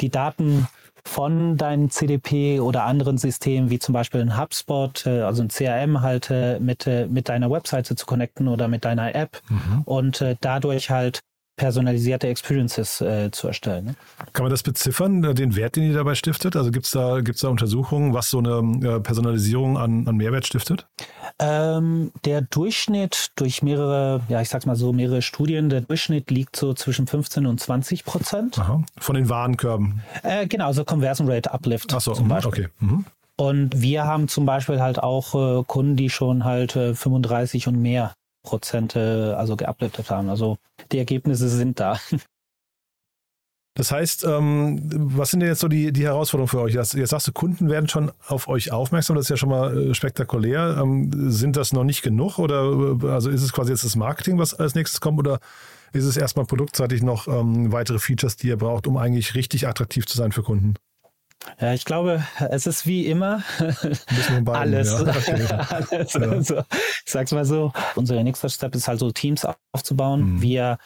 die 0.00 0.10
Daten 0.10 0.66
von 1.06 1.56
deinem 1.56 1.90
CDP 1.90 2.60
oder 2.60 2.84
anderen 2.84 3.16
Systemen, 3.16 3.70
wie 3.70 3.78
zum 3.78 3.92
Beispiel 3.92 4.20
ein 4.20 4.38
HubSpot, 4.38 5.06
äh, 5.06 5.20
also 5.20 5.42
ein 5.42 5.48
CRM 5.48 6.00
halt 6.02 6.30
äh, 6.30 6.58
mit, 6.58 6.86
äh, 6.86 7.06
mit 7.06 7.28
deiner 7.28 7.50
Webseite 7.50 7.94
zu 7.94 8.06
connecten 8.06 8.48
oder 8.48 8.68
mit 8.68 8.84
deiner 8.84 9.14
App 9.14 9.40
mhm. 9.48 9.82
und 9.84 10.24
dadurch 10.40 10.90
halt 10.90 11.20
personalisierte 11.56 12.28
Experiences 12.28 13.00
äh, 13.00 13.30
zu 13.30 13.48
erstellen. 13.48 13.86
Ne? 13.86 13.94
Kann 14.32 14.44
man 14.44 14.50
das 14.50 14.62
beziffern, 14.62 15.24
äh, 15.24 15.34
den 15.34 15.56
Wert, 15.56 15.76
den 15.76 15.84
ihr 15.84 15.94
dabei 15.94 16.14
stiftet? 16.14 16.54
Also 16.54 16.70
gibt 16.70 16.86
es 16.86 16.92
da, 16.92 17.20
gibt's 17.20 17.40
da 17.40 17.48
Untersuchungen, 17.48 18.14
was 18.14 18.30
so 18.30 18.38
eine 18.38 18.58
äh, 18.86 19.00
Personalisierung 19.00 19.78
an, 19.78 20.06
an 20.06 20.16
Mehrwert 20.16 20.46
stiftet? 20.46 20.86
Ähm, 21.38 22.12
der 22.24 22.42
Durchschnitt 22.42 23.32
durch 23.36 23.62
mehrere, 23.62 24.20
ja 24.28 24.40
ich 24.40 24.48
sag's 24.48 24.66
mal 24.66 24.76
so, 24.76 24.92
mehrere 24.92 25.22
Studien, 25.22 25.68
der 25.68 25.80
Durchschnitt 25.82 26.30
liegt 26.30 26.56
so 26.56 26.74
zwischen 26.74 27.06
15 27.06 27.46
und 27.46 27.60
20 27.60 28.04
Prozent. 28.04 28.58
Aha. 28.58 28.82
Von 28.98 29.16
den 29.16 29.28
Warenkörben? 29.28 30.02
Äh, 30.22 30.46
genau, 30.46 30.66
also 30.66 30.84
Conversion 30.84 31.30
Rate 31.30 31.52
Uplift 31.52 31.92
Ach 31.94 32.00
so, 32.00 32.12
zum 32.12 32.26
mhm, 32.26 32.30
Beispiel. 32.30 32.48
okay. 32.48 32.68
Mhm. 32.80 33.04
Und 33.38 33.82
wir 33.82 34.04
haben 34.04 34.28
zum 34.28 34.46
Beispiel 34.46 34.80
halt 34.80 34.98
auch 34.98 35.34
äh, 35.60 35.64
Kunden, 35.66 35.96
die 35.96 36.08
schon 36.08 36.44
halt 36.44 36.74
äh, 36.74 36.94
35 36.94 37.68
und 37.68 37.80
mehr 37.80 38.14
Prozente 38.46 39.36
also 39.36 39.56
geupdatet 39.56 40.10
haben. 40.10 40.30
Also 40.30 40.56
die 40.90 40.98
Ergebnisse 40.98 41.50
sind 41.50 41.78
da. 41.78 42.00
Das 43.78 43.92
heißt, 43.92 44.24
ähm, 44.24 44.80
was 44.90 45.30
sind 45.30 45.40
denn 45.40 45.50
jetzt 45.50 45.60
so 45.60 45.68
die, 45.68 45.92
die 45.92 46.04
Herausforderungen 46.04 46.48
für 46.48 46.62
euch? 46.62 46.72
Jetzt, 46.72 46.94
jetzt 46.94 47.10
sagst 47.10 47.28
du, 47.28 47.32
Kunden 47.32 47.68
werden 47.68 47.90
schon 47.90 48.10
auf 48.26 48.48
euch 48.48 48.72
aufmerksam, 48.72 49.16
das 49.16 49.26
ist 49.26 49.28
ja 49.28 49.36
schon 49.36 49.50
mal 49.50 49.90
äh, 49.90 49.94
spektakulär. 49.94 50.78
Ähm, 50.80 51.10
sind 51.30 51.56
das 51.56 51.74
noch 51.74 51.84
nicht 51.84 52.00
genug 52.00 52.38
oder 52.38 52.96
äh, 53.02 53.06
also 53.08 53.28
ist 53.28 53.42
es 53.42 53.52
quasi 53.52 53.72
jetzt 53.72 53.84
das 53.84 53.94
Marketing, 53.94 54.38
was 54.38 54.54
als 54.54 54.74
nächstes 54.74 55.02
kommt 55.02 55.18
oder 55.18 55.40
ist 55.92 56.06
es 56.06 56.16
erstmal 56.16 56.46
produktseitig 56.46 57.02
noch 57.02 57.28
ähm, 57.28 57.70
weitere 57.70 57.98
Features, 57.98 58.36
die 58.36 58.48
ihr 58.48 58.56
braucht, 58.56 58.86
um 58.86 58.96
eigentlich 58.96 59.34
richtig 59.34 59.68
attraktiv 59.68 60.06
zu 60.06 60.16
sein 60.16 60.32
für 60.32 60.42
Kunden? 60.42 60.76
Ja, 61.60 61.72
ich 61.72 61.84
glaube, 61.84 62.22
es 62.50 62.66
ist 62.66 62.86
wie 62.86 63.06
immer 63.06 63.42
beiden, 64.28 64.48
alles. 64.48 64.90
Ja. 64.90 65.00
Okay. 65.00 65.46
alles 65.70 66.12
ja. 66.12 66.20
Also, 66.20 66.58
ich 67.04 67.12
sag's 67.12 67.32
mal 67.32 67.44
so, 67.44 67.72
unser 67.94 68.22
nächster 68.22 68.48
Step 68.48 68.74
ist 68.74 68.88
halt 68.88 68.98
so 68.98 69.10
Teams 69.10 69.46
aufzubauen. 69.72 70.34
Mhm. 70.34 70.42
Wir 70.42 70.78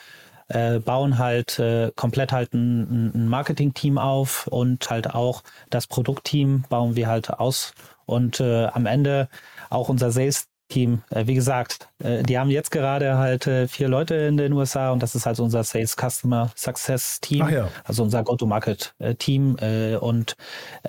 äh, 0.48 0.80
bauen 0.80 1.18
halt 1.18 1.58
äh, 1.58 1.92
komplett 1.94 2.32
halt 2.32 2.52
ein, 2.54 3.12
ein 3.14 3.28
Marketing-Team 3.28 3.98
auf 3.98 4.46
und 4.48 4.90
halt 4.90 5.14
auch 5.14 5.42
das 5.70 5.86
Produktteam 5.86 6.64
bauen 6.68 6.96
wir 6.96 7.06
halt 7.06 7.30
aus. 7.30 7.72
Und 8.04 8.40
äh, 8.40 8.66
am 8.66 8.86
Ende 8.86 9.28
auch 9.70 9.88
unser 9.88 10.10
Sales 10.10 10.48
Team. 10.70 11.02
Äh, 11.10 11.26
wie 11.26 11.34
gesagt, 11.34 11.88
äh, 12.02 12.22
die 12.22 12.38
haben 12.38 12.48
jetzt 12.48 12.70
gerade 12.70 13.18
halt 13.18 13.46
äh, 13.46 13.68
vier 13.68 13.88
Leute 13.88 14.14
in 14.14 14.38
den 14.38 14.52
USA 14.54 14.90
und 14.90 15.02
das 15.02 15.14
ist 15.14 15.26
halt 15.26 15.38
unser 15.40 15.62
Sales 15.64 15.96
Customer 15.96 16.50
Success 16.56 17.20
Team, 17.20 17.48
ja. 17.50 17.68
also 17.84 18.02
unser 18.02 18.22
Go-to-Market-Team. 18.22 19.56
Und 20.00 20.36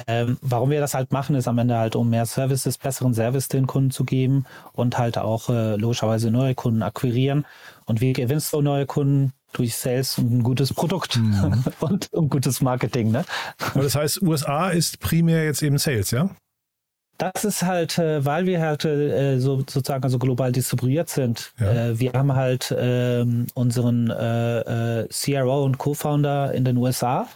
ähm, 0.08 0.38
warum 0.42 0.70
wir 0.70 0.80
das 0.80 0.94
halt 0.94 1.12
machen, 1.12 1.36
ist 1.36 1.48
am 1.48 1.58
Ende 1.58 1.78
halt, 1.78 1.96
um 1.96 2.10
mehr 2.10 2.26
Services, 2.26 2.78
besseren 2.78 3.14
Service 3.14 3.50
den 3.50 3.68
Kunden 3.68 3.92
zu 3.92 4.06
geben 4.06 4.46
und 4.74 4.98
halt 4.98 5.18
auch 5.18 5.50
logischerweise 5.50 6.32
neue 6.32 6.56
Kunden 6.56 6.84
akquirieren. 6.84 7.46
Und 7.86 8.00
wie 8.00 8.14
gewinnst 8.14 8.54
du 8.54 8.62
neue 8.62 8.86
Kunden? 8.86 9.34
durch 9.54 9.76
Sales 9.76 10.18
und 10.18 10.32
ein 10.32 10.44
gutes 10.44 10.74
Produkt 10.74 11.18
mhm. 11.18 11.66
und 11.82 12.10
ein 12.14 12.30
gutes 12.30 12.62
Marketing. 12.62 13.12
Ne? 13.12 13.26
Aber 13.74 13.84
das 13.84 13.96
heißt, 13.96 14.22
USA 14.22 14.70
ist 14.70 15.02
primär 15.02 15.44
jetzt 15.44 15.62
eben 15.62 15.78
Sales, 15.78 16.12
ja? 16.12 16.30
Das 17.22 17.46
ist 17.46 17.62
halt, 17.62 18.00
äh, 18.00 18.25
weil 18.25 18.48
wir 18.48 18.62
halt 18.62 18.84
äh, 18.84 19.38
so 19.38 19.58
sozusagen 19.60 20.04
also 20.04 20.18
global 20.18 20.51
distribuiert 20.51 21.08
sind. 21.08 21.54
Ja. 21.60 21.72
Äh, 21.72 22.00
wir 22.00 22.13
haben 22.13 22.34
halt 22.34 22.75
ähm, 22.75 23.46
unseren 23.54 24.08
CRO 24.08 25.63
und 25.63 25.78
Co-Founder 25.78 26.51
in 26.54 26.66
den 26.66 26.78
USA, 26.78 27.28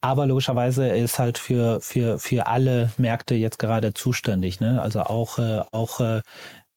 aber 0.00 0.26
logischerweise 0.26 0.86
ist 0.88 1.18
halt 1.18 1.38
für, 1.38 1.80
für, 1.80 2.20
für 2.20 2.46
alle 2.46 2.92
Märkte 2.98 3.34
jetzt 3.34 3.58
gerade 3.58 3.94
zuständig. 3.94 4.60
Ne? 4.60 4.80
Also 4.80 5.00
auch, 5.00 5.38
auch 5.72 6.00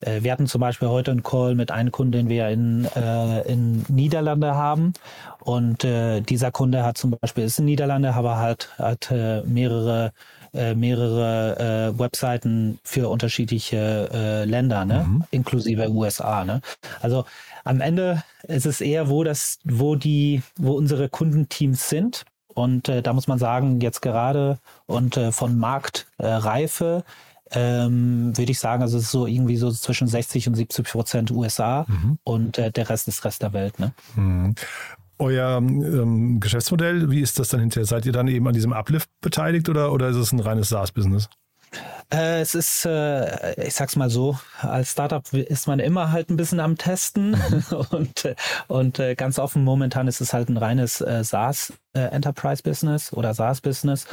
wir 0.01 0.31
hatten 0.31 0.45
zum 0.47 0.61
Beispiel 0.61 0.89
heute 0.89 1.11
einen 1.11 1.23
Call 1.23 1.55
mit 1.55 1.71
einem 1.71 1.91
Kunden, 1.91 2.11
den 2.11 2.29
wir 2.29 2.49
in, 2.49 2.85
äh, 2.95 3.41
in 3.51 3.85
Niederlande 3.87 4.53
haben. 4.53 4.93
Und 5.39 5.83
äh, 5.83 6.21
dieser 6.21 6.51
Kunde 6.51 6.83
hat 6.83 6.97
zum 6.97 7.11
Beispiel 7.11 7.45
ist 7.45 7.59
in 7.59 7.65
Niederlande, 7.65 8.13
aber 8.13 8.37
hat, 8.37 8.69
hat 8.77 9.09
äh, 9.11 9.41
mehrere 9.43 10.11
äh, 10.55 10.75
mehrere 10.75 11.93
äh, 11.93 11.99
Webseiten 11.99 12.79
für 12.83 13.09
unterschiedliche 13.09 14.09
äh, 14.11 14.45
Länder, 14.45 14.85
ne? 14.85 15.05
Mhm. 15.07 15.23
inklusive 15.31 15.89
USA. 15.89 16.43
Ne? 16.45 16.61
Also 17.01 17.25
am 17.63 17.81
Ende 17.81 18.23
ist 18.43 18.65
es 18.65 18.81
eher, 18.81 19.09
wo 19.09 19.23
das, 19.23 19.59
wo 19.63 19.95
die, 19.95 20.43
wo 20.57 20.73
unsere 20.73 21.09
Kundenteams 21.09 21.89
sind. 21.89 22.25
Und 22.47 22.87
äh, 22.87 23.01
da 23.01 23.11
muss 23.13 23.27
man 23.27 23.37
sagen, 23.37 23.81
jetzt 23.81 24.01
gerade 24.01 24.59
und 24.85 25.17
äh, 25.17 25.31
von 25.31 25.57
Marktreife 25.57 27.03
ähm, 27.51 28.35
würde 28.37 28.51
ich 28.51 28.59
sagen, 28.59 28.81
also 28.81 28.97
es 28.97 29.05
ist 29.05 29.11
so 29.11 29.27
irgendwie 29.27 29.57
so 29.57 29.71
zwischen 29.71 30.07
60 30.07 30.47
und 30.47 30.55
70 30.55 30.87
Prozent 30.87 31.31
USA 31.31 31.85
mhm. 31.87 32.17
und 32.23 32.57
äh, 32.57 32.71
der 32.71 32.89
Rest 32.89 33.07
ist 33.07 33.23
Rest 33.23 33.41
der 33.41 33.53
Welt. 33.53 33.79
Ne? 33.79 33.93
Mhm. 34.15 34.55
Euer 35.17 35.57
ähm, 35.57 36.39
Geschäftsmodell, 36.39 37.09
wie 37.09 37.21
ist 37.21 37.39
das 37.39 37.49
dann 37.49 37.61
hinterher? 37.61 37.85
Seid 37.85 38.05
ihr 38.05 38.11
dann 38.11 38.27
eben 38.27 38.47
an 38.47 38.53
diesem 38.53 38.73
Uplift 38.73 39.09
beteiligt 39.21 39.69
oder, 39.69 39.91
oder 39.91 40.09
ist 40.09 40.17
es 40.17 40.31
ein 40.31 40.39
reines 40.39 40.69
SaaS-Business? 40.69 41.29
Äh, 42.11 42.41
es 42.41 42.53
ist, 42.53 42.85
äh, 42.85 43.65
ich 43.65 43.73
sag's 43.73 43.95
mal 43.95 44.09
so, 44.09 44.37
als 44.61 44.91
Startup 44.91 45.25
ist 45.33 45.67
man 45.67 45.79
immer 45.79 46.11
halt 46.11 46.29
ein 46.29 46.37
bisschen 46.37 46.59
am 46.59 46.77
Testen 46.77 47.31
mhm. 47.31 47.63
und, 47.89 48.35
und 48.67 48.99
äh, 48.99 49.15
ganz 49.15 49.39
offen 49.39 49.63
momentan 49.63 50.07
ist 50.07 50.21
es 50.21 50.31
halt 50.31 50.49
ein 50.49 50.57
reines 50.57 51.01
äh, 51.01 51.23
SaaS 51.23 51.73
äh, 51.93 52.01
Enterprise 52.01 52.61
Business 52.61 53.11
oder 53.11 53.33
SaaS 53.33 53.61
Business, 53.61 54.05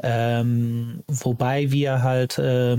ähm, 0.00 1.02
wobei 1.08 1.70
wir 1.72 2.02
halt 2.02 2.38
äh, 2.38 2.78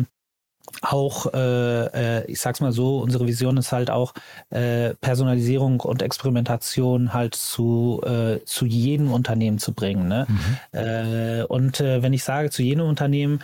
auch, 0.81 1.33
äh, 1.33 2.19
äh, 2.19 2.25
ich 2.25 2.39
sag's 2.39 2.61
mal 2.61 2.71
so, 2.71 2.99
unsere 2.99 3.27
Vision 3.27 3.57
ist 3.57 3.71
halt 3.71 3.89
auch 3.89 4.13
äh, 4.49 4.93
Personalisierung 4.95 5.79
und 5.79 6.01
Experimentation 6.01 7.13
halt 7.13 7.35
zu, 7.35 8.01
äh, 8.05 8.43
zu 8.45 8.65
jedem 8.65 9.11
Unternehmen 9.11 9.59
zu 9.59 9.73
bringen. 9.73 10.07
Ne? 10.07 10.27
Mhm. 10.27 10.79
Äh, 10.79 11.43
und 11.43 11.79
äh, 11.79 12.01
wenn 12.01 12.13
ich 12.13 12.23
sage 12.23 12.49
zu 12.49 12.61
jedem 12.61 12.87
Unternehmen, 12.87 13.41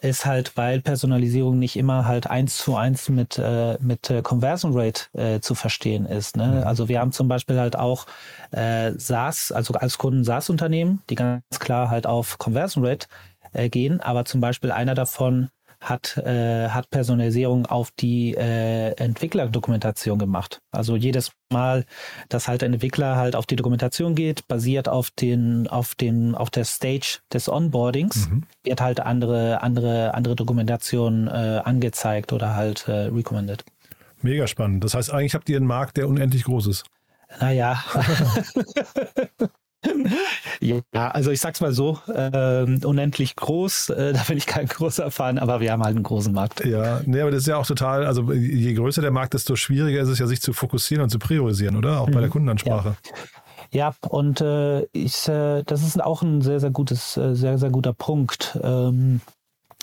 ist 0.00 0.24
halt, 0.24 0.56
weil 0.56 0.80
Personalisierung 0.80 1.58
nicht 1.58 1.76
immer 1.76 2.06
halt 2.06 2.28
eins 2.28 2.56
zu 2.58 2.76
eins 2.76 3.08
mit, 3.08 3.38
äh, 3.38 3.76
mit 3.80 4.08
äh, 4.08 4.22
Conversion 4.22 4.72
Rate 4.72 5.02
äh, 5.12 5.40
zu 5.40 5.54
verstehen 5.54 6.06
ist. 6.06 6.36
Ne? 6.36 6.46
Mhm. 6.46 6.62
Also 6.66 6.88
wir 6.88 7.00
haben 7.00 7.12
zum 7.12 7.28
Beispiel 7.28 7.58
halt 7.58 7.76
auch 7.76 8.06
äh, 8.52 8.92
SaaS, 8.96 9.52
also 9.52 9.74
als 9.74 9.98
Kunden 9.98 10.24
SaaS-Unternehmen, 10.24 11.02
die 11.10 11.16
ganz 11.16 11.42
klar 11.58 11.90
halt 11.90 12.06
auf 12.06 12.38
Conversion 12.38 12.84
Rate 12.84 13.08
äh, 13.52 13.68
gehen. 13.68 14.00
Aber 14.00 14.24
zum 14.24 14.40
Beispiel 14.40 14.70
einer 14.70 14.94
davon 14.94 15.48
hat, 15.80 16.18
äh, 16.18 16.68
hat 16.68 16.90
Personalisierung 16.90 17.66
auf 17.66 17.90
die 17.90 18.34
äh, 18.34 18.92
Entwicklerdokumentation 18.92 20.18
gemacht. 20.18 20.60
Also 20.70 20.94
jedes 20.94 21.32
Mal, 21.52 21.84
dass 22.28 22.48
halt 22.48 22.62
ein 22.62 22.74
Entwickler 22.74 23.16
halt 23.16 23.34
auf 23.34 23.46
die 23.46 23.56
Dokumentation 23.56 24.14
geht, 24.14 24.46
basiert 24.46 24.88
auf 24.88 25.10
den, 25.10 25.66
auf 25.66 25.94
dem, 25.94 26.34
auf 26.34 26.50
der 26.50 26.64
Stage 26.64 27.20
des 27.32 27.48
Onboardings, 27.48 28.28
mhm. 28.28 28.44
wird 28.62 28.80
halt 28.80 29.00
andere, 29.00 29.62
andere, 29.62 30.14
andere 30.14 30.36
Dokumentation 30.36 31.26
äh, 31.28 31.60
angezeigt 31.64 32.32
oder 32.32 32.54
halt 32.54 32.86
äh, 32.86 33.08
recommended. 33.08 33.64
Mega 34.22 34.46
spannend. 34.46 34.84
Das 34.84 34.94
heißt, 34.94 35.10
eigentlich 35.10 35.34
habt 35.34 35.48
ihr 35.48 35.56
einen 35.56 35.66
Markt, 35.66 35.96
der 35.96 36.08
unendlich 36.08 36.44
groß 36.44 36.66
ist. 36.66 36.84
Naja. 37.40 37.82
ja, 40.60 40.80
also 40.92 41.30
ich 41.30 41.40
sag's 41.40 41.60
mal 41.60 41.72
so, 41.72 41.98
äh, 42.08 42.64
unendlich 42.84 43.36
groß, 43.36 43.90
äh, 43.90 44.12
da 44.12 44.22
bin 44.28 44.36
ich 44.36 44.46
kein 44.46 44.66
großer 44.66 45.10
Fan, 45.10 45.38
aber 45.38 45.60
wir 45.60 45.72
haben 45.72 45.82
halt 45.82 45.96
einen 45.96 46.04
großen 46.04 46.32
Markt. 46.32 46.64
Ja, 46.64 47.00
nee, 47.06 47.20
aber 47.20 47.30
das 47.30 47.42
ist 47.42 47.46
ja 47.46 47.56
auch 47.56 47.66
total, 47.66 48.06
also 48.06 48.32
je 48.32 48.74
größer 48.74 49.02
der 49.02 49.10
Markt, 49.10 49.34
desto 49.34 49.56
schwieriger 49.56 50.00
ist 50.00 50.08
es 50.08 50.18
ja, 50.18 50.26
sich 50.26 50.40
zu 50.40 50.52
fokussieren 50.52 51.02
und 51.02 51.10
zu 51.10 51.18
priorisieren, 51.18 51.76
oder? 51.76 52.00
Auch 52.00 52.08
mhm. 52.08 52.12
bei 52.12 52.20
der 52.20 52.28
mhm. 52.28 52.32
Kundenansprache. 52.32 52.96
Ja. 53.70 53.94
ja 54.02 54.08
und 54.08 54.40
äh, 54.40 54.82
ich, 54.92 55.28
äh, 55.28 55.62
das 55.62 55.82
ist 55.82 56.02
auch 56.02 56.22
ein 56.22 56.42
sehr, 56.42 56.60
sehr 56.60 56.70
gutes, 56.70 57.16
äh, 57.16 57.34
sehr, 57.34 57.58
sehr 57.58 57.70
guter 57.70 57.94
Punkt. 57.94 58.58
Ähm, 58.62 59.20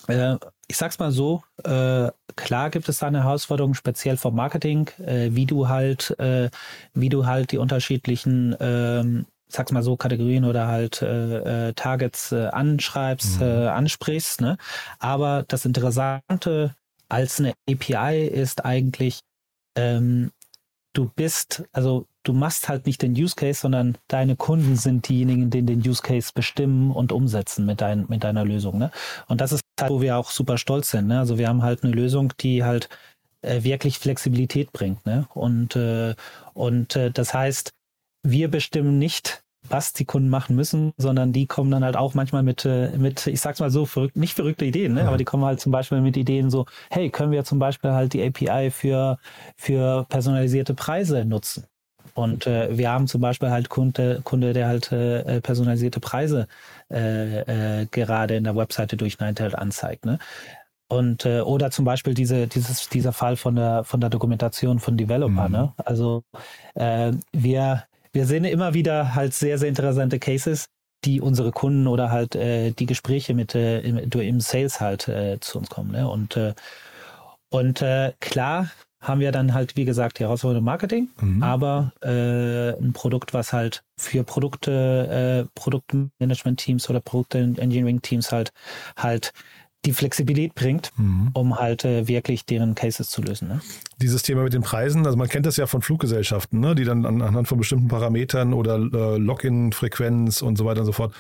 äh, 0.08 0.36
ich 0.68 0.78
sag's 0.78 1.00
mal 1.00 1.12
so, 1.12 1.44
äh, 1.64 2.12
klar 2.36 2.70
gibt 2.70 2.90
es 2.90 3.00
da 3.00 3.08
eine 3.08 3.24
Herausforderung, 3.24 3.74
speziell 3.74 4.18
vom 4.18 4.36
Marketing, 4.36 4.90
wie 4.98 5.46
du 5.46 5.70
halt, 5.70 6.14
äh, 6.20 6.50
wie 6.94 7.10
du 7.10 7.26
halt 7.26 7.54
die 7.54 7.58
unterschiedlichen, 7.58 8.54
ähm, 8.60 9.26
sag's 9.48 9.72
mal 9.72 9.84
so, 9.84 9.98
Kategorien 9.98 10.46
oder 10.46 10.68
halt 10.68 11.02
äh, 11.02 11.70
äh, 11.70 11.74
Targets 11.74 12.32
äh, 12.32 12.48
anschreibst, 12.48 13.40
mhm. 13.40 13.48
äh, 13.48 13.68
ansprichst. 13.68 14.42
Ne? 14.42 14.58
Aber 15.00 15.46
das 15.48 15.66
Interessante 15.66 16.76
als 17.10 17.40
eine 17.40 17.54
API 17.70 18.28
ist 18.28 18.66
eigentlich, 18.66 19.20
ähm, 19.78 20.32
du 20.94 21.10
bist, 21.16 21.64
also 21.72 22.06
du 22.24 22.34
machst 22.34 22.68
halt 22.68 22.86
nicht 22.86 23.02
den 23.02 23.14
Use 23.14 23.36
Case, 23.36 23.62
sondern 23.62 23.98
deine 24.10 24.36
Kunden 24.36 24.76
sind 24.76 25.08
diejenigen, 25.08 25.50
die 25.50 25.62
den 25.62 25.80
Use 25.80 26.02
Case 26.02 26.32
bestimmen 26.34 26.92
und 26.92 27.12
umsetzen 27.12 27.66
mit, 27.66 27.80
dein, 27.80 28.06
mit 28.10 28.24
deiner 28.24 28.44
Lösung. 28.44 28.78
Ne? 28.78 28.92
Und 29.28 29.40
das 29.40 29.54
ist 29.54 29.62
halt, 29.80 29.92
wo 29.92 30.02
wir 30.02 30.18
auch 30.18 30.32
super 30.32 30.58
stolz 30.58 30.92
sind. 30.92 31.08
Ne? 31.08 31.20
Also 31.20 31.38
wir 31.38 31.48
haben 31.48 31.64
halt 31.64 31.84
eine 31.84 31.94
Lösung, 31.94 32.34
die 32.42 32.66
halt 32.66 32.90
äh, 33.42 33.64
wirklich 33.64 34.00
Flexibilität 34.00 34.74
bringt. 34.74 35.06
Ne? 35.06 35.28
Und, 35.34 35.76
äh, 35.78 36.16
und 36.54 36.96
äh, 36.98 37.12
das 37.12 37.34
heißt, 37.34 37.72
wir 38.24 38.50
bestimmen 38.50 38.98
nicht, 38.98 39.44
was 39.70 39.94
die 39.94 40.06
Kunden 40.06 40.30
machen 40.30 40.56
müssen, 40.56 40.94
sondern 40.98 41.34
die 41.34 41.46
kommen 41.46 41.72
dann 41.72 41.84
halt 41.84 41.98
auch 41.98 42.14
manchmal 42.14 42.44
mit, 42.44 42.66
äh, 42.66 42.98
mit 42.98 43.28
ich 43.28 43.42
sag's 43.42 43.60
mal 43.60 43.72
so, 43.72 43.86
verrückt, 43.86 44.16
nicht 44.16 44.34
verrückte 44.34 44.66
Ideen, 44.66 44.94
ne? 44.94 45.02
Ja. 45.02 45.08
aber 45.08 45.18
die 45.18 45.26
kommen 45.26 45.44
halt 45.44 45.60
zum 45.60 45.72
Beispiel 45.72 46.02
mit 46.02 46.16
Ideen 46.16 46.50
so, 46.50 46.66
hey, 46.90 47.10
können 47.10 47.32
wir 47.32 47.44
zum 47.44 47.60
Beispiel 47.60 47.92
halt 47.92 48.14
die 48.14 48.24
API 48.24 48.72
für, 48.72 49.18
für 49.58 50.06
personalisierte 50.10 50.74
Preise 50.74 51.26
nutzen? 51.26 51.66
Und 52.14 52.48
äh, 52.48 52.76
wir 52.76 52.90
haben 52.90 53.08
zum 53.08 53.22
Beispiel 53.22 53.52
halt 53.52 53.70
Kunde, 53.70 54.22
Kunde 54.24 54.54
der 54.54 54.68
halt 54.68 54.92
äh, 54.92 55.40
personalisierte 55.42 56.00
Preise 56.00 56.48
äh, 56.92 57.82
äh, 57.82 57.86
gerade 57.92 58.36
in 58.36 58.44
der 58.44 58.56
Webseite 58.56 58.98
durch 58.98 59.20
Ninetail 59.20 59.56
anzeigt. 59.56 60.06
Ne? 60.06 60.18
Und 60.88 61.26
äh, 61.26 61.42
oder 61.42 61.70
zum 61.70 61.86
Beispiel 61.86 62.16
diese, 62.16 62.48
dieses, 62.48 62.90
dieser 62.90 63.14
Fall 63.14 63.36
von 63.36 63.56
der 63.56 63.84
von 63.84 64.00
der 64.00 64.10
Dokumentation 64.10 64.80
von 64.80 64.98
Developer. 64.98 65.48
Mhm. 65.48 65.52
Ne? 65.52 65.74
Also 65.78 66.24
äh, 66.74 67.12
wir, 67.34 67.84
wir 68.18 68.26
sehen 68.26 68.46
immer 68.46 68.74
wieder 68.74 69.14
halt 69.14 69.36
sehr, 69.36 69.60
sehr 69.60 69.70
interessante 69.70 70.18
Cases, 70.18 70.66
die 71.06 71.22
unsere 71.22 71.52
Kunden 71.52 71.86
oder 71.86 72.10
halt 72.10 72.36
äh, 72.36 72.72
die 72.72 72.88
Gespräche 72.88 73.36
mit 73.36 73.54
äh, 73.54 73.82
im, 73.82 74.00
im 74.00 74.40
Sales 74.40 74.82
halt 74.82 75.08
äh, 75.08 75.40
zu 75.40 75.60
uns 75.60 75.70
kommen. 75.70 75.92
Ne? 75.92 76.10
Und, 76.10 76.36
äh, 76.36 76.56
und 77.52 77.84
äh, 77.84 78.14
klar 78.20 78.72
haben 79.00 79.22
wir 79.22 79.32
dann 79.32 79.54
halt, 79.54 79.78
wie 79.78 79.86
gesagt, 79.86 80.18
die 80.18 80.24
Herausforderung 80.24 80.66
Marketing, 80.66 81.10
mhm. 81.22 81.44
aber 81.44 81.94
äh, 82.02 82.72
ein 82.72 82.94
Produkt, 82.94 83.36
was 83.36 83.54
halt 83.54 83.84
für 84.00 84.24
Produkte, 84.24 85.46
äh, 85.46 85.50
Produktmanagement-Teams 85.54 86.90
oder 86.90 87.00
Produkt-Engineering-Teams 87.00 88.32
halt 88.32 88.52
halt 88.98 89.32
die 89.88 89.94
Flexibilität 89.94 90.54
bringt, 90.54 90.92
mhm. 90.98 91.30
um 91.34 91.58
halt 91.58 91.86
äh, 91.86 92.08
wirklich 92.08 92.46
deren 92.46 92.76
Cases 92.76 93.10
zu 93.10 93.22
lösen. 93.22 93.48
Ne? 93.48 93.62
Dieses 94.02 94.22
Thema 94.22 94.44
mit 94.44 94.54
den 94.54 94.62
Preisen, 94.62 95.06
also 95.06 95.18
man 95.18 95.30
kennt 95.30 95.46
das 95.46 95.58
ja 95.58 95.66
von 95.66 95.82
Fluggesellschaften, 95.82 96.60
ne, 96.60 96.76
die 96.76 96.84
dann 96.84 97.06
anhand 97.06 97.48
von 97.48 97.58
bestimmten 97.58 97.88
Parametern 97.88 98.54
oder 98.54 98.76
äh, 98.76 99.18
Login-Frequenz 99.18 100.42
und 100.42 100.58
so 100.58 100.66
weiter 100.66 100.82
und 100.82 100.86
so 100.86 100.92
fort 100.92 101.14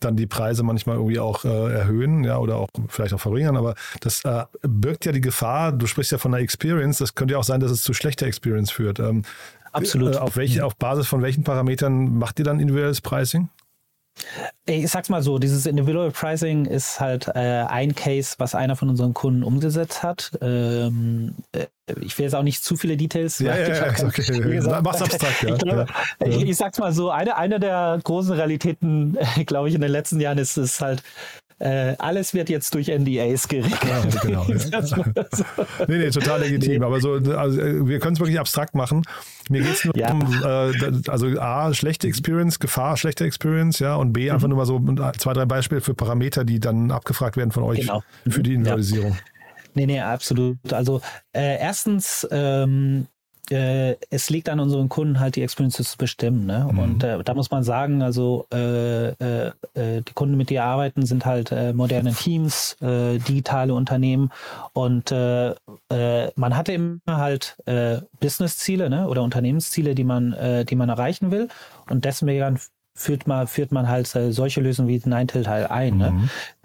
dann 0.00 0.16
die 0.16 0.26
Preise 0.26 0.62
manchmal 0.62 0.96
irgendwie 0.96 1.18
auch 1.18 1.44
äh, 1.44 1.72
erhöhen, 1.72 2.24
ja, 2.24 2.38
oder 2.38 2.56
auch 2.56 2.68
vielleicht 2.88 3.12
auch 3.12 3.20
verringern, 3.20 3.56
aber 3.56 3.74
das 4.00 4.24
äh, 4.24 4.44
birgt 4.62 5.04
ja 5.04 5.12
die 5.12 5.20
Gefahr, 5.20 5.72
du 5.72 5.86
sprichst 5.86 6.12
ja 6.12 6.16
von 6.16 6.32
einer 6.32 6.42
Experience, 6.42 6.98
das 6.98 7.14
könnte 7.14 7.32
ja 7.32 7.38
auch 7.38 7.44
sein, 7.44 7.60
dass 7.60 7.70
es 7.70 7.82
zu 7.82 7.92
schlechter 7.92 8.26
Experience 8.26 8.70
führt. 8.70 8.98
Ähm, 8.98 9.24
Absolut. 9.72 10.14
Äh, 10.14 10.18
auf, 10.18 10.36
welche, 10.36 10.64
auf 10.64 10.76
Basis 10.76 11.06
von 11.06 11.22
welchen 11.22 11.44
Parametern 11.44 12.16
macht 12.16 12.38
ihr 12.38 12.44
dann 12.44 12.60
individuelles 12.60 13.00
Pricing? 13.00 13.50
Ich 14.66 14.90
sag's 14.90 15.08
mal 15.08 15.22
so, 15.22 15.38
dieses 15.38 15.66
Individual 15.66 16.10
Pricing 16.10 16.66
ist 16.66 17.00
halt 17.00 17.28
äh, 17.28 17.64
ein 17.68 17.94
Case, 17.94 18.34
was 18.38 18.54
einer 18.54 18.76
von 18.76 18.88
unseren 18.88 19.14
Kunden 19.14 19.42
umgesetzt 19.42 20.02
hat. 20.02 20.32
Ähm, 20.42 21.34
äh, 21.52 21.66
ich 22.00 22.16
will 22.18 22.24
jetzt 22.24 22.34
auch 22.34 22.42
nicht 22.42 22.62
zu 22.62 22.76
viele 22.76 22.96
Details. 22.96 23.38
Ja, 23.38 23.56
ja, 23.56 23.74
ja, 23.74 24.06
okay. 24.06 24.40
Gesagt, 24.40 24.84
Mach's 24.84 25.02
abstrakt, 25.02 25.42
ja. 25.42 25.54
Ich, 25.54 25.58
glaub, 25.58 25.88
ja. 25.88 26.26
Ich, 26.26 26.42
ich, 26.42 26.56
sag's 26.56 26.78
mal 26.78 26.92
so, 26.92 27.10
eine, 27.10 27.36
eine 27.36 27.58
der 27.58 27.98
großen 28.04 28.32
Realitäten, 28.32 29.18
glaube 29.46 29.68
ich, 29.68 29.74
in 29.74 29.80
den 29.80 29.90
letzten 29.90 30.20
Jahren 30.20 30.38
ist 30.38 30.56
es 30.56 30.80
halt, 30.80 31.02
äh, 31.60 31.94
alles 31.98 32.32
wird 32.34 32.48
jetzt 32.48 32.74
durch 32.74 32.88
NDAs 32.88 33.46
geregelt. 33.46 33.78
Ja, 33.86 34.00
genau. 34.22 34.46
Ja. 34.70 35.86
nee, 35.86 35.98
nee, 35.98 36.10
total 36.10 36.40
legitim. 36.40 36.82
Aber 36.82 37.00
so, 37.00 37.14
also, 37.14 37.86
wir 37.86 37.98
können 37.98 38.14
es 38.14 38.20
wirklich 38.20 38.38
abstrakt 38.38 38.74
machen. 38.74 39.02
Mir 39.48 39.62
geht 39.62 39.74
es 39.74 39.84
nur 39.84 39.96
ja. 39.96 40.12
um, 40.12 40.20
äh, 40.42 41.10
also 41.10 41.26
A, 41.38 41.72
schlechte 41.74 42.06
Experience, 42.06 42.58
Gefahr, 42.58 42.96
schlechte 42.96 43.24
Experience, 43.24 43.78
ja, 43.78 43.96
und 43.96 44.12
B, 44.12 44.26
mhm. 44.26 44.34
einfach 44.34 44.48
nur 44.48 44.56
mal 44.56 44.66
so 44.66 44.80
zwei, 45.18 45.32
drei 45.32 45.44
Beispiele 45.44 45.80
für 45.80 45.94
Parameter, 45.94 46.44
die 46.44 46.60
dann 46.60 46.90
abgefragt 46.90 47.36
werden 47.36 47.52
von 47.52 47.62
euch 47.62 47.80
genau. 47.80 48.02
für 48.28 48.42
die 48.42 48.54
Individualisierung. 48.54 49.16
Nee, 49.74 49.86
nee, 49.86 50.00
absolut. 50.00 50.72
Also 50.72 51.00
äh, 51.32 51.58
erstens 51.58 52.26
ähm, 52.30 53.06
äh, 53.50 53.96
es 54.10 54.30
liegt 54.30 54.48
an 54.48 54.60
unseren 54.60 54.88
Kunden 54.88 55.18
halt 55.18 55.36
die 55.36 55.42
Experiences 55.42 55.92
zu 55.92 55.98
bestimmen. 55.98 56.46
Ne? 56.46 56.68
Mhm. 56.70 56.78
Und 56.78 57.04
äh, 57.04 57.22
da 57.24 57.34
muss 57.34 57.50
man 57.50 57.62
sagen, 57.62 58.02
also 58.02 58.46
äh, 58.52 59.08
äh, 59.08 59.52
äh 59.74 60.02
die 60.02 60.12
Kunden, 60.14 60.36
mit 60.36 60.50
denen 60.50 60.56
wir 60.56 60.64
arbeiten, 60.64 61.04
sind 61.04 61.26
halt 61.26 61.52
äh, 61.52 61.72
moderne 61.72 62.12
Teams, 62.12 62.76
digitale 62.80 63.74
Unternehmen 63.74 64.30
und 64.72 65.10
man 65.10 66.56
hatte 66.56 66.72
immer 66.72 67.00
halt 67.06 67.56
Business-Ziele 68.20 68.90
ne? 68.90 69.08
oder 69.08 69.22
Unternehmensziele, 69.22 69.94
die 69.94 70.04
man, 70.04 70.34
die 70.68 70.76
man 70.76 70.88
erreichen 70.88 71.30
will. 71.30 71.48
Und 71.88 72.04
deswegen 72.04 72.58
führt 72.94 73.26
man, 73.26 73.46
führt 73.46 73.72
man 73.72 73.88
halt 73.88 74.06
solche 74.06 74.60
Lösungen 74.60 74.88
wie 74.88 75.00
Ninetail 75.04 75.46
halt 75.46 75.70
ein. 75.70 75.96
Ne? 75.98 76.10
Mhm. 76.10 76.20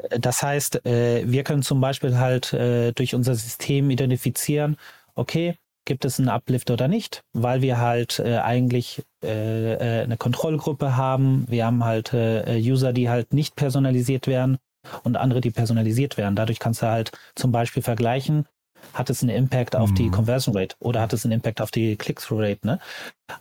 Ne? 0.10 0.20
Das 0.20 0.44
heißt, 0.44 0.82
wir 0.84 1.44
können 1.44 1.64
zum 1.64 1.82
Beispiel 1.82 2.18
halt 2.18 2.54
durch 2.54 3.16
unser 3.16 3.36
System 3.36 3.90
identifizieren, 3.90 4.78
okay, 5.16 5.58
gibt 5.86 6.06
es 6.06 6.20
einen 6.20 6.30
Uplift 6.30 6.72
oder 6.72 6.88
nicht, 6.88 7.24
weil 7.34 7.62
wir 7.62 7.80
halt 7.80 8.20
äh, 8.20 8.38
eigentlich 8.38 9.04
äh, 9.24 9.74
äh, 9.74 10.04
eine 10.04 10.18
Kontrollgruppe 10.18 10.98
haben. 10.98 11.46
Wir 11.48 11.66
haben 11.66 11.84
halt 11.84 12.14
äh, 12.14 12.60
User, 12.60 12.94
die 12.94 13.10
halt 13.10 13.34
nicht 13.34 13.56
personalisiert 13.56 14.28
werden 14.28 14.58
und 15.04 15.18
andere, 15.18 15.42
die 15.42 15.52
personalisiert 15.52 16.18
werden. 16.18 16.36
Dadurch 16.36 16.60
kannst 16.60 16.82
du 16.82 16.88
halt 16.88 17.12
zum 17.36 17.52
Beispiel 17.52 17.84
vergleichen, 17.84 18.46
hat 18.94 19.10
es 19.10 19.22
einen 19.22 19.36
Impact 19.36 19.76
auf 19.76 19.92
mhm. 19.92 19.96
die 19.96 20.10
Conversion 20.10 20.56
Rate 20.56 20.76
oder 20.80 21.02
hat 21.02 21.14
es 21.14 21.26
einen 21.26 21.34
Impact 21.34 21.62
auf 21.62 21.72
die 21.72 21.96
Click-through 21.96 22.40
Rate. 22.40 22.68
Ne? 22.68 22.80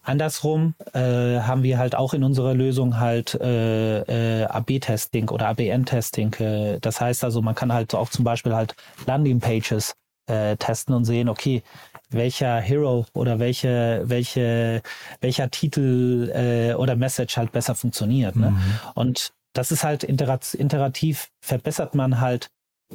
Andersrum 0.03 0.75
äh, 0.93 1.41
haben 1.41 1.63
wir 1.63 1.79
halt 1.79 1.95
auch 1.95 2.15
in 2.15 2.25
unserer 2.25 2.55
Lösung 2.55 2.99
halt 2.99 3.35
äh, 3.35 4.43
äh, 4.43 4.45
AB-Testing 4.45 5.29
oder 5.29 5.49
ABN-Testing. 5.49 6.35
Äh, 6.35 6.81
das 6.81 7.01
heißt 7.01 7.25
also, 7.25 7.43
man 7.43 7.55
kann 7.55 7.73
halt 7.73 7.95
auch 7.95 8.09
zum 8.09 8.25
Beispiel 8.25 8.55
halt 8.55 8.75
Landing-Pages 9.07 9.95
äh, 10.27 10.57
testen 10.57 10.95
und 10.95 11.05
sehen, 11.05 11.29
okay, 11.29 11.63
welcher 12.15 12.61
Hero 12.61 13.07
oder 13.13 13.39
welche, 13.39 14.03
welche, 14.05 14.83
welcher 15.21 15.51
Titel 15.51 16.31
äh, 16.35 16.75
oder 16.75 16.97
Message 16.97 17.37
halt 17.37 17.53
besser 17.53 17.75
funktioniert. 17.75 18.37
Ne? 18.37 18.51
Mhm. 18.51 18.63
Und 18.95 19.33
das 19.53 19.71
ist 19.71 19.85
halt 19.85 20.05
iterativ 20.05 21.29
verbessert 21.41 21.95
man 21.95 22.21
halt 22.21 22.49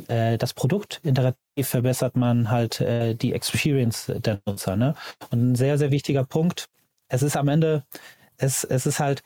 äh, 0.08 0.38
das 0.38 0.54
Produkt, 0.54 1.00
iterativ 1.04 1.38
verbessert 1.62 2.16
man 2.16 2.50
halt 2.50 2.82
äh, 2.82 3.16
die 3.16 3.34
Experience 3.34 4.12
der 4.16 4.40
Nutzer. 4.46 4.76
Ne? 4.76 4.96
Und 5.32 5.52
ein 5.52 5.56
sehr, 5.56 5.78
sehr 5.78 5.92
wichtiger 5.92 6.24
Punkt, 6.24 6.68
es 7.10 7.24
ist 7.24 7.38
am 7.38 7.48
Ende, 7.48 7.84
es, 8.38 8.64
es 8.64 8.86
ist 8.86 9.00
halt, 9.00 9.24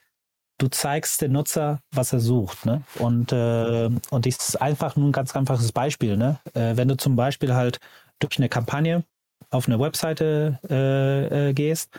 du 0.58 0.68
zeigst 0.68 1.22
dem 1.22 1.34
Nutzer, 1.34 1.80
was 1.92 2.14
er 2.14 2.20
sucht. 2.20 2.66
Ne? 2.66 2.84
Und, 3.00 3.32
äh, 3.32 3.90
und 4.10 4.26
das 4.26 4.50
ist 4.50 4.62
einfach 4.62 4.96
nur 4.96 5.10
ein 5.10 5.12
ganz 5.12 5.36
einfaches 5.36 5.72
Beispiel. 5.72 6.18
Ne? 6.18 6.40
Äh, 6.54 6.78
wenn 6.78 6.88
du 6.88 6.96
zum 6.96 7.16
Beispiel 7.16 7.54
halt 7.54 7.80
durch 8.20 8.38
eine 8.38 8.50
Kampagne 8.50 9.04
auf 9.50 9.68
eine 9.68 9.80
Webseite 9.80 10.60
äh, 10.70 11.50
äh, 11.50 11.54
gehst, 11.54 11.90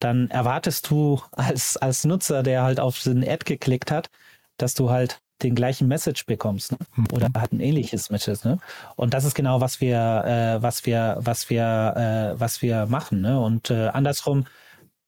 dann 0.00 0.30
erwartest 0.30 0.90
du 0.90 1.20
als, 1.32 1.76
als 1.76 2.04
Nutzer, 2.04 2.42
der 2.42 2.62
halt 2.62 2.80
auf 2.80 3.02
den 3.02 3.26
Ad 3.26 3.44
geklickt 3.44 3.90
hat, 3.90 4.10
dass 4.56 4.74
du 4.74 4.90
halt 4.90 5.20
den 5.42 5.54
gleichen 5.54 5.86
Message 5.86 6.26
bekommst 6.26 6.72
ne? 6.72 6.78
Mhm. 6.96 7.06
oder 7.12 7.28
halt 7.36 7.52
ein 7.52 7.60
ähnliches 7.60 8.10
Message. 8.10 8.44
Ne? 8.44 8.58
Und 8.96 9.14
das 9.14 9.24
ist 9.24 9.34
genau, 9.34 9.60
was 9.60 9.80
wir, 9.80 10.24
äh, 10.24 10.62
was 10.62 10.84
wir, 10.84 11.18
was 11.20 11.48
wir, 11.48 12.34
äh, 12.36 12.40
was 12.40 12.62
wir 12.62 12.86
machen. 12.86 13.20
Ne? 13.20 13.40
Und 13.40 13.70
äh, 13.70 13.88
andersrum, 13.88 14.46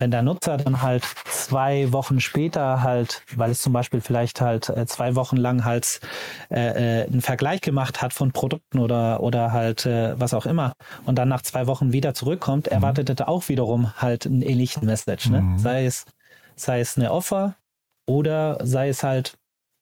wenn 0.01 0.11
der 0.11 0.23
Nutzer 0.23 0.57
dann 0.57 0.83
halt 0.83 1.05
zwei 1.27 1.93
Wochen 1.93 2.21
später 2.21 2.83
halt, 2.83 3.23
weil 3.37 3.51
es 3.51 3.63
zum 3.63 3.73
Beispiel 3.73 4.01
vielleicht 4.01 4.41
halt 4.41 4.69
äh, 4.71 4.87
zwei 4.87 5.15
Wochen 5.15 5.37
lang 5.37 5.65
halt 5.65 6.01
äh, 6.51 7.03
äh, 7.03 7.07
einen 7.07 7.21
Vergleich 7.21 7.61
gemacht 7.61 8.03
hat 8.03 8.13
von 8.13 8.33
Produkten 8.33 8.79
oder 8.79 9.23
oder 9.23 9.53
halt 9.53 9.87
äh, 9.87 10.19
was 10.19 10.35
auch 10.35 10.47
immer 10.47 10.73
und 11.05 11.17
dann 11.17 11.29
nach 11.29 11.43
zwei 11.43 11.67
Wochen 11.67 11.93
wieder 11.93 12.15
zurückkommt, 12.15 12.67
erwartet 12.67 13.21
er 13.21 13.29
auch 13.29 13.49
wiederum 13.49 13.93
halt 13.97 14.27
einen 14.27 14.43
ähnlichen 14.43 14.87
Message, 14.87 15.29
ne? 15.29 15.43
Mhm. 15.43 15.59
Sei 15.59 15.85
es 15.85 16.07
sei 16.57 16.81
es 16.81 16.97
eine 16.97 17.13
Offer 17.13 17.55
oder 18.07 18.59
sei 18.63 18.89
es 18.89 19.03
halt 19.03 19.37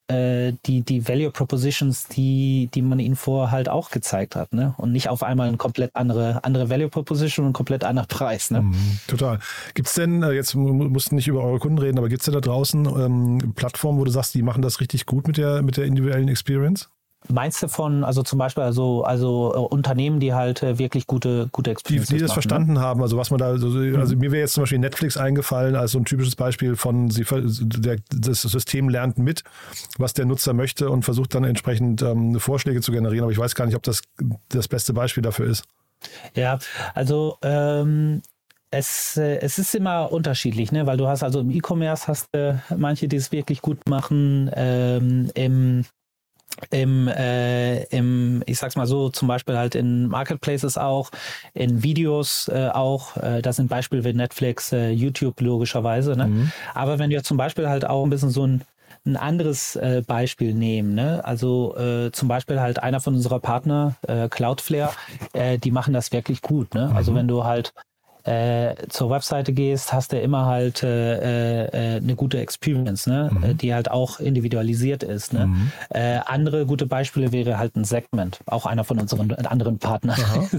äh, 0.09 0.53
die, 0.65 0.81
die 0.81 1.07
Value 1.07 1.31
Propositions, 1.31 2.07
die, 2.07 2.69
die 2.73 2.81
man 2.81 2.99
ihnen 2.99 3.15
vorher 3.15 3.51
halt 3.51 3.69
auch 3.69 3.91
gezeigt 3.91 4.35
hat, 4.35 4.53
ne? 4.53 4.73
Und 4.77 4.91
nicht 4.91 5.07
auf 5.09 5.23
einmal 5.23 5.47
eine 5.47 5.57
komplett 5.57 5.95
andere, 5.95 6.43
andere 6.43 6.69
Value 6.69 6.89
Proposition 6.89 7.45
und 7.45 7.53
komplett 7.53 7.83
anderer 7.83 8.07
Preis, 8.07 8.51
ne? 8.51 8.61
Mhm, 8.61 8.99
Total. 9.07 9.39
Gibt 9.73 9.87
es 9.87 9.93
denn, 9.93 10.23
äh, 10.23 10.31
jetzt 10.31 10.55
mu- 10.55 10.73
mussten 10.73 11.15
nicht 11.15 11.27
über 11.27 11.43
eure 11.43 11.59
Kunden 11.59 11.77
reden, 11.77 11.97
aber 11.97 12.09
gibt 12.09 12.21
es 12.21 12.25
denn 12.25 12.33
da 12.33 12.41
draußen 12.41 12.85
ähm, 12.85 13.53
Plattformen, 13.55 13.99
wo 13.99 14.03
du 14.03 14.11
sagst, 14.11 14.33
die 14.33 14.41
machen 14.41 14.61
das 14.61 14.79
richtig 14.81 15.05
gut 15.05 15.27
mit 15.27 15.37
der, 15.37 15.61
mit 15.61 15.77
der 15.77 15.85
individuellen 15.85 16.27
Experience? 16.27 16.89
Meinst 17.27 17.61
du 17.61 17.67
von, 17.67 18.03
also 18.03 18.23
zum 18.23 18.39
Beispiel 18.39 18.63
also, 18.63 19.03
also 19.03 19.53
äh, 19.53 19.57
Unternehmen, 19.57 20.19
die 20.19 20.33
halt 20.33 20.63
äh, 20.63 20.79
wirklich 20.79 21.05
gute, 21.05 21.49
gute 21.51 21.69
Die, 21.69 21.71
Experiences 21.73 22.09
die 22.09 22.15
das 22.15 22.29
machen, 22.29 22.33
verstanden 22.33 22.79
haben, 22.79 23.01
also 23.01 23.17
was 23.17 23.29
man 23.29 23.39
da, 23.39 23.47
also, 23.47 23.67
also 23.67 24.15
mir 24.15 24.31
wäre 24.31 24.41
jetzt 24.41 24.53
zum 24.53 24.63
Beispiel 24.63 24.79
Netflix 24.79 25.17
eingefallen 25.17 25.75
als 25.75 25.91
so 25.91 25.99
ein 25.99 26.05
typisches 26.05 26.35
Beispiel 26.35 26.75
von, 26.75 27.11
sie, 27.11 27.25
der, 27.25 27.97
das 28.09 28.41
System 28.41 28.89
lernt 28.89 29.17
mit, 29.17 29.43
was 29.97 30.13
der 30.13 30.25
Nutzer 30.25 30.53
möchte 30.53 30.89
und 30.89 31.03
versucht 31.03 31.35
dann 31.35 31.43
entsprechend 31.43 32.01
ähm, 32.01 32.39
Vorschläge 32.39 32.81
zu 32.81 32.91
generieren, 32.91 33.23
aber 33.23 33.31
ich 33.33 33.37
weiß 33.37 33.53
gar 33.53 33.65
nicht, 33.65 33.75
ob 33.75 33.83
das 33.83 34.01
das 34.47 34.67
beste 34.67 34.93
Beispiel 34.93 35.21
dafür 35.21 35.47
ist. 35.47 35.65
Ne? 36.35 36.41
Ja, 36.41 36.59
also 36.93 37.37
ähm, 37.41 38.21
es, 38.71 39.17
äh, 39.17 39.39
es 39.39 39.57
ist 39.57 39.75
immer 39.75 40.11
unterschiedlich, 40.11 40.71
ne? 40.71 40.85
weil 40.85 40.97
du 40.97 41.07
hast 41.07 41.23
also 41.23 41.39
im 41.41 41.51
E-Commerce 41.51 42.07
hast 42.07 42.27
du 42.33 42.61
manche, 42.75 43.07
die 43.07 43.17
es 43.17 43.31
wirklich 43.31 43.61
gut 43.61 43.89
machen, 43.89 44.49
ähm, 44.53 45.31
im 45.33 45.85
im, 46.71 47.07
äh, 47.07 47.83
im, 47.85 48.43
ich 48.45 48.59
sag's 48.59 48.75
mal 48.75 48.87
so, 48.87 49.09
zum 49.09 49.27
Beispiel 49.27 49.57
halt 49.57 49.75
in 49.75 50.07
Marketplaces 50.07 50.77
auch, 50.77 51.11
in 51.53 51.83
Videos 51.83 52.49
äh, 52.49 52.69
auch, 52.69 53.17
äh, 53.17 53.41
das 53.41 53.55
sind 53.55 53.69
Beispiele 53.69 54.03
wie 54.03 54.13
Netflix, 54.13 54.73
äh, 54.73 54.89
YouTube 54.89 55.39
logischerweise, 55.41 56.15
ne? 56.15 56.27
Mhm. 56.27 56.51
Aber 56.73 56.99
wenn 56.99 57.09
wir 57.09 57.23
zum 57.23 57.37
Beispiel 57.37 57.69
halt 57.69 57.85
auch 57.85 58.03
ein 58.03 58.09
bisschen 58.09 58.29
so 58.29 58.45
ein 58.45 58.61
ein 59.05 59.15
anderes 59.15 59.75
äh, 59.77 60.03
Beispiel 60.05 60.53
nehmen. 60.53 60.93
Ne? 60.93 61.23
Also 61.23 61.75
äh, 61.77 62.11
zum 62.11 62.27
Beispiel 62.27 62.59
halt 62.59 62.83
einer 62.83 62.99
von 62.99 63.15
unserer 63.15 63.39
Partner, 63.39 63.95
äh, 64.07 64.27
Cloudflare, 64.27 64.91
äh, 65.33 65.57
die 65.57 65.71
machen 65.71 65.93
das 65.93 66.11
wirklich 66.11 66.41
gut. 66.41 66.73
Ne? 66.73 66.91
Also 66.93 67.15
wenn 67.15 67.27
du 67.27 67.45
halt 67.45 67.73
äh, 68.23 68.75
zur 68.89 69.09
Webseite 69.09 69.53
gehst, 69.53 69.93
hast 69.93 70.11
du 70.11 70.19
immer 70.19 70.45
halt 70.45 70.83
äh, 70.83 71.95
äh, 71.95 71.97
eine 71.97 72.15
gute 72.15 72.39
Experience, 72.39 73.07
ne? 73.07 73.31
Äh, 73.41 73.55
die 73.55 73.73
halt 73.73 73.89
auch 73.89 74.19
individualisiert 74.19 75.03
ist. 75.03 75.33
Ne? 75.33 75.49
Äh, 75.89 76.19
andere 76.25 76.65
gute 76.65 76.85
Beispiele 76.85 77.31
wäre 77.31 77.57
halt 77.57 77.75
ein 77.75 77.85
Segment, 77.85 78.39
auch 78.45 78.65
einer 78.65 78.83
von 78.83 78.99
unseren 78.99 79.31
anderen 79.31 79.79
Partnern. 79.79 80.17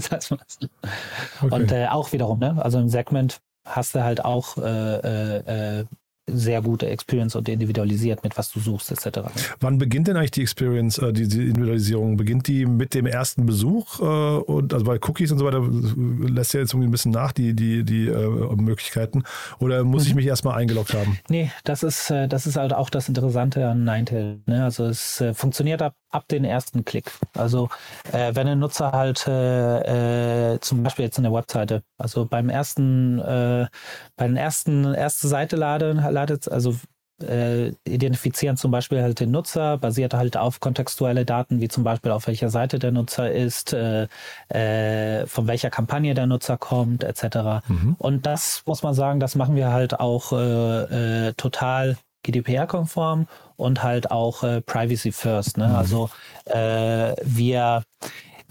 Okay. 1.41 1.53
Und 1.53 1.71
äh, 1.71 1.87
auch 1.87 2.11
wiederum, 2.11 2.39
ne? 2.39 2.63
also 2.63 2.79
im 2.79 2.89
Segment 2.89 3.41
hast 3.65 3.95
du 3.95 4.03
halt 4.03 4.23
auch 4.23 4.57
äh, 4.57 4.95
äh, 4.97 5.79
äh, 5.79 5.85
sehr 6.33 6.61
gute 6.61 6.87
Experience 6.87 7.35
und 7.35 7.47
individualisiert 7.49 8.23
mit 8.23 8.37
was 8.37 8.51
du 8.51 8.59
suchst 8.59 8.91
etc. 8.91 9.19
Wann 9.59 9.77
beginnt 9.77 10.07
denn 10.07 10.17
eigentlich 10.17 10.31
die 10.31 10.41
Experience, 10.41 10.97
äh, 10.97 11.13
die, 11.13 11.27
die 11.27 11.47
Individualisierung? 11.47 12.17
Beginnt 12.17 12.47
die 12.47 12.65
mit 12.65 12.93
dem 12.93 13.05
ersten 13.05 13.45
Besuch? 13.45 13.99
Äh, 13.99 14.03
und 14.03 14.73
also 14.73 14.85
bei 14.85 14.97
Cookies 15.01 15.31
und 15.31 15.39
so 15.39 15.45
weiter 15.45 15.61
lässt 15.61 16.53
ja 16.53 16.59
jetzt 16.59 16.73
irgendwie 16.73 16.87
ein 16.87 16.91
bisschen 16.91 17.11
nach 17.11 17.31
die, 17.31 17.55
die, 17.55 17.83
die 17.83 18.07
äh, 18.07 18.55
Möglichkeiten. 18.55 19.23
Oder 19.59 19.83
muss 19.83 20.07
ich 20.07 20.15
mich 20.15 20.25
erstmal 20.25 20.57
eingeloggt 20.57 20.93
haben? 20.93 21.19
Nee, 21.29 21.51
das 21.63 21.83
ist, 21.83 22.09
äh, 22.09 22.27
das 22.27 22.47
ist 22.47 22.55
halt 22.55 22.73
auch 22.73 22.89
das 22.89 23.07
Interessante 23.07 23.67
an 23.67 23.83
Ninetail. 23.83 24.39
Ne? 24.45 24.63
Also 24.63 24.85
es 24.85 25.21
äh, 25.21 25.33
funktioniert 25.33 25.81
ab, 25.81 25.95
ab 26.11 26.27
den 26.27 26.45
ersten 26.45 26.85
Klick. 26.85 27.11
Also 27.35 27.69
äh, 28.11 28.35
wenn 28.35 28.47
ein 28.47 28.59
Nutzer 28.59 28.91
halt 28.91 29.27
äh, 29.27 30.53
äh, 30.53 30.59
zum 30.59 30.83
Beispiel 30.83 31.05
jetzt 31.05 31.17
in 31.17 31.23
der 31.23 31.33
Webseite, 31.33 31.83
also 31.97 32.25
beim 32.25 32.49
ersten, 32.49 33.19
äh, 33.19 33.67
bei 34.15 34.27
den 34.27 34.37
ersten 34.37 34.93
erste 34.93 35.27
Seite 35.27 35.55
laden, 35.55 35.97
ladet, 35.97 36.51
also 36.51 36.75
äh, 37.23 37.73
identifizieren 37.85 38.57
zum 38.57 38.71
Beispiel 38.71 39.01
halt 39.01 39.19
den 39.19 39.31
Nutzer, 39.31 39.77
basiert 39.77 40.13
halt 40.13 40.37
auf 40.37 40.59
kontextuelle 40.59 41.25
Daten, 41.25 41.61
wie 41.61 41.67
zum 41.67 41.83
Beispiel 41.83 42.11
auf 42.11 42.27
welcher 42.27 42.49
Seite 42.49 42.79
der 42.79 42.91
Nutzer 42.91 43.31
ist, 43.31 43.73
äh, 43.73 44.07
äh, 44.49 45.25
von 45.27 45.47
welcher 45.47 45.69
Kampagne 45.69 46.13
der 46.13 46.27
Nutzer 46.27 46.57
kommt, 46.57 47.03
etc. 47.03 47.63
Und 47.97 48.25
das 48.25 48.63
muss 48.65 48.83
man 48.83 48.93
sagen, 48.93 49.19
das 49.19 49.35
machen 49.35 49.55
wir 49.55 49.71
halt 49.71 49.99
auch 49.99 50.33
äh, 50.33 51.27
äh, 51.27 51.33
total 51.33 51.97
GDPR-konform 52.23 53.27
und 53.55 53.83
halt 53.83 54.11
auch 54.11 54.43
äh, 54.43 54.61
Privacy 54.61 55.11
First. 55.11 55.57
Ne? 55.57 55.75
Also 55.75 56.09
äh, 56.45 57.15
wir 57.23 57.83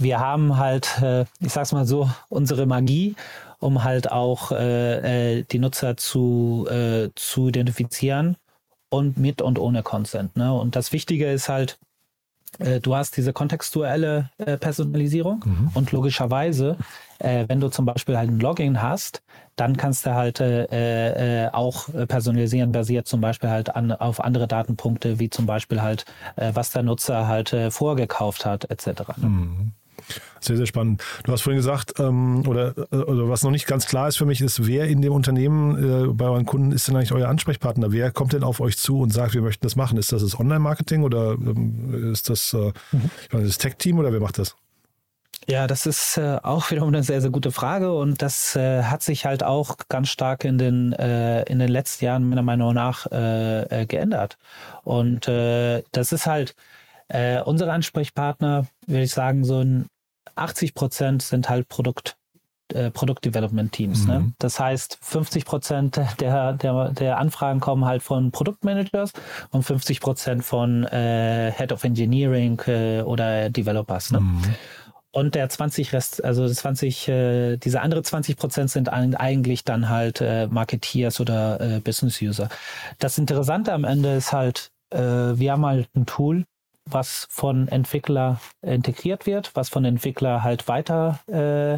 wir 0.00 0.18
haben 0.18 0.56
halt, 0.56 1.00
äh, 1.02 1.26
ich 1.40 1.52
sag's 1.52 1.72
mal 1.72 1.86
so, 1.86 2.10
unsere 2.30 2.64
Magie, 2.64 3.16
um 3.58 3.84
halt 3.84 4.10
auch 4.10 4.50
äh, 4.50 5.40
äh, 5.40 5.44
die 5.44 5.58
Nutzer 5.58 5.96
zu, 5.98 6.66
äh, 6.70 7.10
zu 7.14 7.48
identifizieren 7.48 8.36
und 8.88 9.18
mit 9.18 9.42
und 9.42 9.58
ohne 9.58 9.82
Consent. 9.82 10.36
Ne? 10.36 10.52
Und 10.54 10.74
das 10.74 10.92
Wichtige 10.92 11.30
ist 11.30 11.48
halt, 11.50 11.78
äh, 12.60 12.80
du 12.80 12.94
hast 12.94 13.16
diese 13.16 13.32
kontextuelle 13.32 14.30
äh, 14.38 14.56
Personalisierung 14.56 15.42
und 15.74 15.92
logischerweise, 15.92 16.76
äh, 17.18 17.44
wenn 17.48 17.60
du 17.60 17.68
zum 17.68 17.86
Beispiel 17.86 18.16
halt 18.16 18.30
ein 18.30 18.40
Login 18.40 18.82
hast, 18.82 19.22
dann 19.56 19.76
kannst 19.76 20.06
du 20.06 20.14
halt 20.14 20.40
äh, 20.40 21.44
äh, 21.44 21.50
auch 21.50 21.88
personalisieren, 22.08 22.72
basiert 22.72 23.06
zum 23.06 23.20
Beispiel 23.20 23.50
halt 23.50 23.74
an, 23.74 23.92
auf 23.92 24.20
andere 24.20 24.46
Datenpunkte, 24.46 25.18
wie 25.18 25.28
zum 25.28 25.46
Beispiel 25.46 25.82
halt, 25.82 26.04
was 26.36 26.70
der 26.70 26.82
Nutzer 26.82 27.26
halt 27.26 27.54
vorgekauft 27.68 28.46
hat, 28.46 28.70
etc. 28.70 29.16
Ne? 29.18 29.72
Sehr, 30.40 30.56
sehr 30.56 30.66
spannend. 30.66 31.02
Du 31.24 31.32
hast 31.32 31.42
vorhin 31.42 31.58
gesagt, 31.58 31.94
ähm, 31.98 32.46
oder, 32.46 32.74
äh, 32.92 32.96
oder 32.96 33.28
was 33.28 33.42
noch 33.42 33.50
nicht 33.50 33.66
ganz 33.66 33.86
klar 33.86 34.08
ist 34.08 34.16
für 34.16 34.26
mich, 34.26 34.40
ist, 34.40 34.66
wer 34.66 34.86
in 34.86 35.02
dem 35.02 35.12
Unternehmen 35.12 36.10
äh, 36.10 36.12
bei 36.12 36.26
euren 36.26 36.46
Kunden 36.46 36.72
ist 36.72 36.88
denn 36.88 36.96
eigentlich 36.96 37.12
euer 37.12 37.28
Ansprechpartner? 37.28 37.92
Wer 37.92 38.10
kommt 38.10 38.32
denn 38.32 38.42
auf 38.42 38.60
euch 38.60 38.78
zu 38.78 39.00
und 39.00 39.12
sagt, 39.12 39.34
wir 39.34 39.42
möchten 39.42 39.66
das 39.66 39.76
machen? 39.76 39.98
Ist 39.98 40.12
das 40.12 40.22
das 40.22 40.38
Online-Marketing 40.38 41.02
oder 41.02 41.32
ähm, 41.32 42.12
ist 42.12 42.30
das 42.30 42.54
äh, 42.54 42.72
meine, 43.32 43.46
das 43.46 43.58
Tech-Team 43.58 43.98
oder 43.98 44.12
wer 44.12 44.20
macht 44.20 44.38
das? 44.38 44.56
Ja, 45.48 45.66
das 45.66 45.86
ist 45.86 46.16
äh, 46.18 46.38
auch 46.42 46.70
wiederum 46.70 46.88
eine 46.88 47.02
sehr, 47.02 47.20
sehr 47.20 47.30
gute 47.30 47.50
Frage 47.50 47.92
und 47.92 48.22
das 48.22 48.54
äh, 48.56 48.84
hat 48.84 49.02
sich 49.02 49.24
halt 49.24 49.42
auch 49.42 49.76
ganz 49.88 50.08
stark 50.08 50.44
in 50.44 50.58
den, 50.58 50.92
äh, 50.92 51.42
in 51.44 51.58
den 51.58 51.68
letzten 51.68 52.04
Jahren 52.04 52.28
meiner 52.28 52.42
Meinung 52.42 52.74
nach 52.74 53.06
äh, 53.10 53.82
äh, 53.82 53.86
geändert. 53.86 54.36
Und 54.84 55.26
das 55.26 56.12
ist 56.12 56.26
halt, 56.26 56.54
unsere 57.44 57.72
Ansprechpartner, 57.72 58.66
würde 58.86 59.02
ich 59.02 59.12
sagen, 59.12 59.44
so 59.44 59.60
ein 59.60 59.86
80 60.34 60.74
Prozent 60.74 61.22
sind 61.22 61.48
halt 61.48 61.68
Produkt, 61.68 62.16
äh, 62.72 62.90
Produktdevelopment-Teams. 62.90 64.06
Ne? 64.06 64.20
Mhm. 64.20 64.34
Das 64.38 64.60
heißt, 64.60 64.98
50 65.00 65.44
Prozent 65.44 66.00
der, 66.20 66.52
der, 66.54 66.90
der 66.90 67.18
Anfragen 67.18 67.60
kommen 67.60 67.84
halt 67.84 68.02
von 68.02 68.30
Produktmanagers 68.30 69.12
und 69.50 69.62
50 69.62 70.00
Prozent 70.00 70.44
von 70.44 70.84
äh, 70.84 71.52
Head 71.56 71.72
of 71.72 71.84
Engineering 71.84 72.60
äh, 72.66 73.02
oder 73.02 73.50
Developers. 73.50 74.12
Ne? 74.12 74.22
Und 75.12 75.34
der 75.34 75.48
20 75.48 75.92
Rest, 75.92 76.24
also 76.24 76.46
das 76.46 76.58
20, 76.58 77.08
äh, 77.08 77.56
diese 77.56 77.80
andere 77.80 78.02
20 78.02 78.36
Prozent 78.36 78.70
sind 78.70 78.88
ein, 78.88 79.16
eigentlich 79.16 79.64
dann 79.64 79.88
halt 79.88 80.20
äh, 80.20 80.46
Marketeers 80.46 81.20
oder 81.20 81.60
äh, 81.60 81.80
Business 81.80 82.22
User. 82.22 82.48
Das 83.00 83.18
Interessante 83.18 83.72
am 83.72 83.82
Ende 83.82 84.14
ist 84.14 84.32
halt, 84.32 84.70
äh, 84.90 84.98
wir 85.00 85.52
haben 85.52 85.66
halt 85.66 85.88
ein 85.96 86.06
Tool, 86.06 86.44
was 86.84 87.26
von 87.30 87.68
Entwickler 87.68 88.40
integriert 88.62 89.26
wird, 89.26 89.50
was 89.54 89.68
von 89.68 89.84
Entwickler 89.84 90.42
halt 90.42 90.68
weiter, 90.68 91.20
äh, 91.28 91.74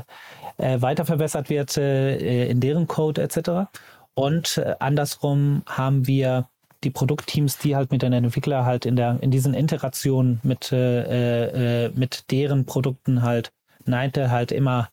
äh, 0.59 0.81
weiter 0.81 1.05
verbessert 1.05 1.51
wird 1.51 1.77
äh, 1.77 2.47
in 2.49 2.61
deren 2.61 2.87
Code 2.89 3.23
etc. 3.23 3.71
Und 4.15 4.59
äh, 4.59 4.75
andersrum 4.79 5.63
haben 5.67 6.07
wir 6.07 6.49
die 6.85 6.91
Produktteams, 6.91 7.59
die 7.59 7.77
halt 7.77 7.93
mit 7.93 8.03
den 8.03 8.13
Entwicklern 8.13 8.65
halt 8.65 8.87
in 8.87 8.97
der 8.97 9.19
in 9.23 9.31
diesen 9.31 9.55
Interaktionen 9.55 10.41
mit 10.43 10.73
äh, 10.73 11.87
äh, 11.87 11.91
mit 11.95 12.31
deren 12.31 12.67
Produkten 12.67 13.23
halt 13.23 13.53
Neinte 13.85 14.31
halt 14.31 14.53
immer 14.53 14.91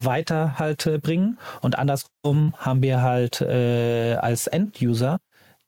weiter 0.00 0.58
halt 0.58 0.86
äh, 0.86 0.98
bringen 0.98 1.38
und 1.60 1.78
andersrum 1.78 2.54
haben 2.58 2.82
wir 2.82 3.02
halt 3.02 3.40
äh, 3.40 4.14
als 4.14 4.46
End-User 4.46 5.18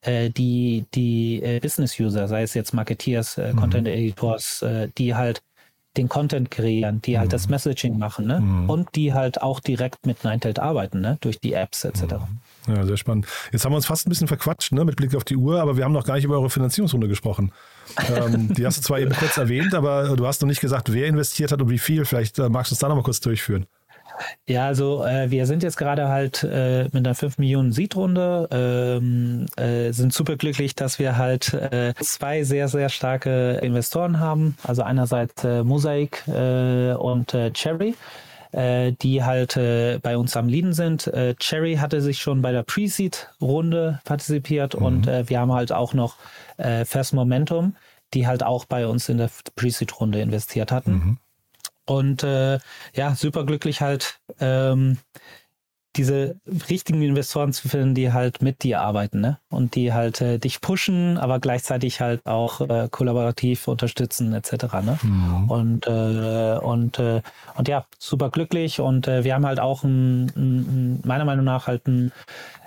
äh, 0.05 0.31
die 0.31 0.85
die 0.95 1.43
äh, 1.43 1.61
Business-User, 1.61 2.29
sei 2.29 2.43
es 2.43 2.55
jetzt 2.55 2.73
Marketeers, 2.75 3.39
äh, 3.39 3.53
Content-Editors, 3.55 4.63
äh, 4.63 4.89
die 4.97 5.15
halt 5.15 5.43
den 5.97 6.09
Content 6.09 6.51
kreieren, 6.51 7.01
die 7.03 7.19
halt 7.19 7.33
das 7.33 7.49
Messaging 7.49 7.99
machen, 7.99 8.27
ne? 8.27 8.65
Und 8.67 8.97
die 8.97 9.13
halt 9.15 9.43
auch 9.43 9.61
direkt 9.61 10.07
mit 10.07 10.25
Ninetale 10.25 10.61
arbeiten, 10.61 11.01
ne? 11.01 11.19
Durch 11.21 11.39
die 11.39 11.53
Apps 11.53 11.85
etc. 11.85 12.15
Ja, 12.67 12.85
sehr 12.85 12.97
spannend. 12.97 13.27
Jetzt 13.53 13.65
haben 13.65 13.73
wir 13.73 13.77
uns 13.77 13.87
fast 13.87 14.07
ein 14.07 14.11
bisschen 14.11 14.27
verquatscht 14.27 14.73
ne, 14.73 14.85
mit 14.85 14.97
Blick 14.97 15.15
auf 15.15 15.25
die 15.25 15.37
Uhr, 15.37 15.61
aber 15.61 15.77
wir 15.77 15.85
haben 15.85 15.93
noch 15.93 16.05
gar 16.05 16.15
nicht 16.15 16.25
über 16.25 16.37
eure 16.37 16.51
Finanzierungsrunde 16.51 17.09
gesprochen. 17.09 17.53
ähm, 18.09 18.53
die 18.55 18.67
hast 18.67 18.79
du 18.79 18.83
zwar 18.83 18.99
eben 18.99 19.13
kurz 19.13 19.37
erwähnt, 19.37 19.75
aber 19.75 20.17
du 20.17 20.27
hast 20.27 20.41
noch 20.43 20.49
nicht 20.49 20.61
gesagt, 20.61 20.93
wer 20.93 21.07
investiert 21.07 21.53
hat 21.53 21.61
und 21.61 21.71
wie 21.71 21.79
viel. 21.79 22.05
Vielleicht 22.05 22.39
äh, 22.39 22.49
magst 22.49 22.73
du 22.73 22.75
es 22.75 22.81
da 22.81 22.89
noch 22.89 22.97
mal 22.97 23.03
kurz 23.03 23.21
durchführen. 23.21 23.67
Ja, 24.47 24.67
also 24.67 25.05
äh, 25.05 25.31
wir 25.31 25.47
sind 25.47 25.63
jetzt 25.63 25.77
gerade 25.77 26.09
halt 26.09 26.45
äh, 26.45 26.85
mit 26.85 26.97
einer 26.97 27.15
5 27.15 27.39
Millionen 27.39 27.73
Seed-Runde, 27.73 28.49
ähm, 28.51 29.47
äh, 29.57 29.93
sind 29.93 30.13
super 30.13 30.37
glücklich, 30.37 30.75
dass 30.75 30.99
wir 30.99 31.17
halt 31.17 31.53
äh, 31.55 31.95
zwei 32.01 32.45
sehr, 32.45 32.69
sehr 32.69 32.89
starke 32.89 33.59
Investoren 33.63 34.21
haben. 34.21 34.57
Also 34.63 34.83
einerseits 34.83 35.45
äh, 35.45 35.65
Mosaic 35.65 36.27
äh, 36.29 36.93
und 36.93 37.37
Cherry 37.55 37.95
die 38.57 39.25
halt 39.25 39.57
äh, 39.57 39.99
bei 40.01 40.17
uns 40.17 40.37
am 40.37 40.47
Leaden 40.47 40.75
sind. 40.75 41.09
Äh, 41.09 41.35
Cherry 41.41 41.75
hatte 41.75 42.01
sich 42.01 42.21
schon 42.21 42.41
bei 42.41 42.53
der 42.53 42.63
Pre-Seed-Runde 42.63 44.01
partizipiert 44.05 44.79
mhm. 44.79 44.87
und 44.87 45.07
äh, 45.09 45.29
wir 45.29 45.41
haben 45.41 45.53
halt 45.53 45.73
auch 45.73 45.93
noch 45.93 46.15
First 46.57 47.15
Momentum, 47.15 47.75
die 48.15 48.29
halt 48.29 48.45
auch 48.45 48.65
bei 48.65 48.87
uns 48.87 49.09
in 49.09 49.19
der 49.19 49.29
Pre-Seed-Runde 49.57 50.21
investiert 50.21 50.71
hatten. 50.71 50.93
Mhm. 50.93 51.19
Und 51.87 52.23
äh, 52.23 52.59
ja, 52.95 53.15
super 53.15 53.45
glücklich 53.45 53.81
halt, 53.81 54.21
ähm, 54.41 54.99
diese 55.97 56.37
richtigen 56.69 57.03
Investoren 57.03 57.53
zu 57.53 57.69
finden, 57.69 57.95
die 57.95 58.13
halt 58.13 58.43
mit 58.43 58.63
dir 58.63 58.81
arbeiten, 58.81 59.21
ne? 59.21 59.39
Und 59.49 59.77
die 59.77 59.93
halt 59.93 60.21
äh, 60.21 60.39
dich 60.39 60.61
pushen, 60.61 61.19
aber 61.19 61.39
gleichzeitig 61.39 62.01
halt 62.01 62.27
auch 62.27 62.61
äh, 62.63 62.89
kollaborativ 62.91 63.69
unterstützen, 63.69 64.33
etc. 64.33 64.53
Ne? 64.83 64.99
Mhm. 65.03 65.51
Und 65.51 65.87
äh, 65.87 66.59
und 66.59 66.99
äh, 66.99 67.23
und 67.55 67.69
ja, 67.69 67.87
super 67.99 68.31
glücklich 68.31 68.81
und 68.81 69.07
äh, 69.07 69.23
wir 69.23 69.35
haben 69.35 69.47
halt 69.47 69.61
auch 69.61 69.85
ein, 69.85 70.27
ein, 70.37 71.01
meiner 71.05 71.25
Meinung 71.25 71.45
nach 71.45 71.69
halt 71.69 71.87
ein 71.87 72.13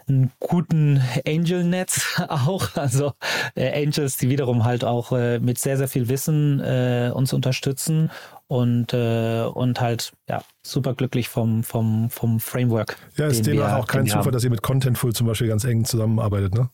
einen 0.08 0.32
guten 0.40 1.02
Angel-Netz 1.28 2.22
auch. 2.28 2.76
Also 2.76 3.14
äh, 3.56 3.84
Angels, 3.84 4.18
die 4.18 4.30
wiederum 4.30 4.66
halt 4.66 4.84
auch 4.84 5.12
äh, 5.12 5.40
mit 5.40 5.58
sehr, 5.58 5.78
sehr 5.78 5.88
viel 5.88 6.10
Wissen 6.10 6.60
äh, 6.60 7.12
uns 7.14 7.34
unterstützen 7.34 8.10
und, 8.48 8.94
äh, 8.94 9.44
und 9.44 9.82
halt 9.82 10.14
ja, 10.30 10.42
super 10.66 10.94
glücklich 10.94 11.30
vom, 11.30 11.64
vom, 11.64 12.10
vom 12.10 12.40
Framework. 12.40 12.98
Ja, 13.16 13.28
ist 13.28 13.46
demnach 13.46 13.78
auch 13.78 13.88
kein 13.88 14.06
Zufall, 14.06 14.26
haben. 14.26 14.32
dass 14.32 14.44
ihr 14.44 14.50
mit 14.50 14.62
Contentful 14.62 15.14
zum 15.14 15.28
Beispiel 15.28 15.48
ganz 15.48 15.64
eng 15.64 15.86
zusammenarbeitet, 15.86 16.54
ne? 16.54 16.70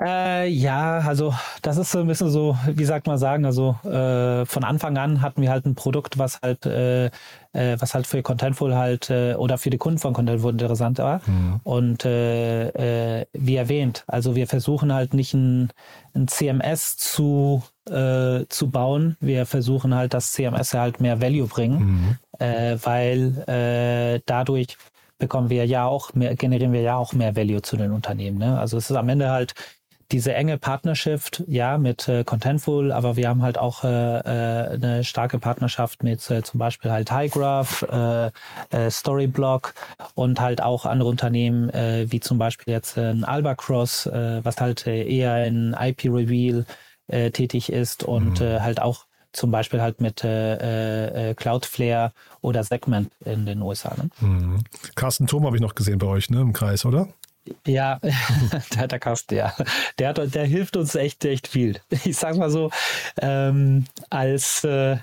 Äh, 0.00 0.48
ja, 0.48 0.98
also 0.98 1.34
das 1.62 1.76
ist 1.76 1.90
so 1.90 2.00
ein 2.00 2.06
bisschen 2.06 2.30
so, 2.30 2.56
wie 2.66 2.84
sagt 2.84 3.06
man 3.06 3.18
sagen, 3.18 3.44
also 3.44 3.76
äh, 3.84 4.44
von 4.46 4.64
Anfang 4.64 4.96
an 4.96 5.20
hatten 5.20 5.42
wir 5.42 5.50
halt 5.50 5.66
ein 5.66 5.74
Produkt, 5.74 6.18
was 6.18 6.40
halt, 6.42 6.66
äh, 6.66 7.06
äh 7.06 7.10
was 7.78 7.94
halt 7.94 8.06
für 8.06 8.22
Contentful 8.22 8.74
halt 8.74 9.10
äh, 9.10 9.34
oder 9.34 9.58
für 9.58 9.70
die 9.70 9.78
Kunden 9.78 9.98
von 9.98 10.12
Contentful 10.12 10.52
interessant 10.52 10.98
war. 10.98 11.20
Mhm. 11.26 11.60
Und 11.64 12.04
äh, 12.04 13.26
wie 13.32 13.56
erwähnt, 13.56 14.04
also 14.06 14.34
wir 14.34 14.46
versuchen 14.46 14.92
halt 14.92 15.14
nicht 15.14 15.34
ein, 15.34 15.70
ein 16.14 16.28
CMS 16.28 16.96
zu, 16.96 17.62
zu 17.86 18.70
bauen. 18.70 19.16
Wir 19.20 19.44
versuchen 19.44 19.94
halt, 19.94 20.14
dass 20.14 20.32
CMS 20.32 20.72
halt 20.72 21.00
mehr 21.00 21.20
Value 21.20 21.46
bringen, 21.46 22.18
mhm. 22.38 22.78
weil 22.82 24.22
dadurch 24.24 24.78
bekommen 25.18 25.50
wir 25.50 25.66
ja 25.66 25.86
auch 25.86 26.14
mehr, 26.14 26.34
generieren 26.36 26.72
wir 26.72 26.82
ja 26.82 26.96
auch 26.96 27.12
mehr 27.12 27.36
Value 27.36 27.62
zu 27.62 27.76
den 27.76 27.92
Unternehmen. 27.92 28.38
Ne? 28.38 28.58
Also 28.58 28.76
es 28.76 28.90
ist 28.90 28.96
am 28.96 29.08
Ende 29.08 29.30
halt 29.30 29.54
diese 30.12 30.34
enge 30.34 30.58
Partnership, 30.58 31.22
ja, 31.46 31.78
mit 31.78 32.08
äh, 32.08 32.24
Contentful, 32.24 32.92
aber 32.92 33.16
wir 33.16 33.28
haben 33.28 33.42
halt 33.42 33.58
auch 33.58 33.84
äh, 33.84 33.88
äh, 33.88 34.74
eine 34.74 35.04
starke 35.04 35.38
Partnerschaft 35.38 36.02
mit 36.02 36.30
äh, 36.30 36.42
zum 36.42 36.58
Beispiel 36.58 36.90
halt 36.90 37.10
Highgraph, 37.10 37.82
äh, 37.82 38.26
äh, 38.70 38.90
Storyblock 38.90 39.74
und 40.14 40.40
halt 40.40 40.62
auch 40.62 40.86
andere 40.86 41.08
Unternehmen, 41.08 41.70
wie 41.74 42.20
zum 42.20 42.38
Beispiel 42.38 42.72
jetzt 42.72 42.98
ein 42.98 43.24
Albacross, 43.24 44.06
was 44.06 44.56
halt 44.60 44.86
eher 44.86 45.44
in 45.46 45.74
IP-Reveal 45.78 46.64
tätig 47.08 47.72
ist 47.72 48.04
und 48.04 48.40
mhm. 48.40 48.62
halt 48.62 48.80
auch 48.80 49.06
zum 49.34 49.50
Beispiel 49.50 49.82
halt 49.82 50.00
mit 50.00 50.24
äh, 50.24 51.30
äh, 51.30 51.34
Cloudflare 51.34 52.12
oder 52.40 52.64
Segment 52.64 53.10
in 53.24 53.44
den 53.44 53.60
USA. 53.62 53.94
Ne? 53.96 54.10
Mhm. 54.20 54.58
Carsten 54.94 55.26
Thom 55.26 55.44
habe 55.44 55.56
ich 55.56 55.62
noch 55.62 55.74
gesehen 55.74 55.98
bei 55.98 56.06
euch 56.06 56.30
ne, 56.30 56.40
im 56.40 56.52
Kreis, 56.52 56.84
oder? 56.84 57.08
Ja, 57.66 58.00
der, 58.74 58.88
der 58.88 58.98
Carsten, 58.98 59.34
ja. 59.34 59.54
Der, 59.98 60.10
hat, 60.10 60.34
der 60.34 60.46
hilft 60.46 60.76
uns 60.76 60.94
echt, 60.94 61.24
echt 61.24 61.48
viel. 61.48 61.80
Ich 62.04 62.16
sag 62.16 62.36
mal 62.36 62.50
so, 62.50 62.70
ähm, 63.20 63.86
als, 64.08 64.64
äh, 64.64 64.96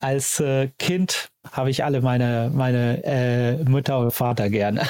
als 0.00 0.38
äh, 0.40 0.68
Kind 0.78 1.30
habe 1.52 1.70
ich 1.70 1.82
alle 1.82 2.02
meine, 2.02 2.50
meine 2.54 3.02
äh, 3.04 3.64
Mutter 3.64 3.98
und 3.98 4.12
Vater 4.12 4.50
gerne. 4.50 4.82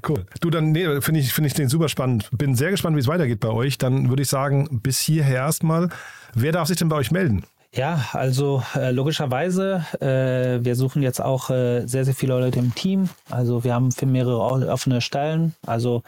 cool. 0.08 0.26
Du, 0.40 0.50
dann 0.50 0.72
nee, 0.72 1.00
finde 1.00 1.20
ich, 1.20 1.32
find 1.32 1.46
ich 1.46 1.54
den 1.54 1.68
super 1.68 1.88
spannend. 1.88 2.28
Bin 2.32 2.54
sehr 2.54 2.70
gespannt, 2.70 2.96
wie 2.96 3.00
es 3.00 3.08
weitergeht 3.08 3.40
bei 3.40 3.48
euch. 3.48 3.78
Dann 3.78 4.08
würde 4.08 4.22
ich 4.22 4.28
sagen, 4.28 4.80
bis 4.82 4.98
hierher 5.00 5.36
erstmal. 5.36 5.88
Wer 6.34 6.52
darf 6.52 6.68
sich 6.68 6.76
denn 6.76 6.88
bei 6.88 6.96
euch 6.96 7.10
melden? 7.10 7.44
Ja, 7.74 8.04
also 8.12 8.62
äh, 8.76 8.92
logischerweise, 8.92 9.84
äh, 10.00 10.64
wir 10.64 10.76
suchen 10.76 11.02
jetzt 11.02 11.20
auch 11.20 11.50
äh, 11.50 11.86
sehr, 11.86 12.04
sehr 12.04 12.14
viele 12.14 12.38
Leute 12.38 12.60
im 12.60 12.74
Team. 12.74 13.08
Also 13.30 13.64
wir 13.64 13.74
haben 13.74 13.90
für 13.90 14.06
mehrere 14.06 14.38
offene 14.40 15.00
Stellen. 15.00 15.54
Also 15.66 16.04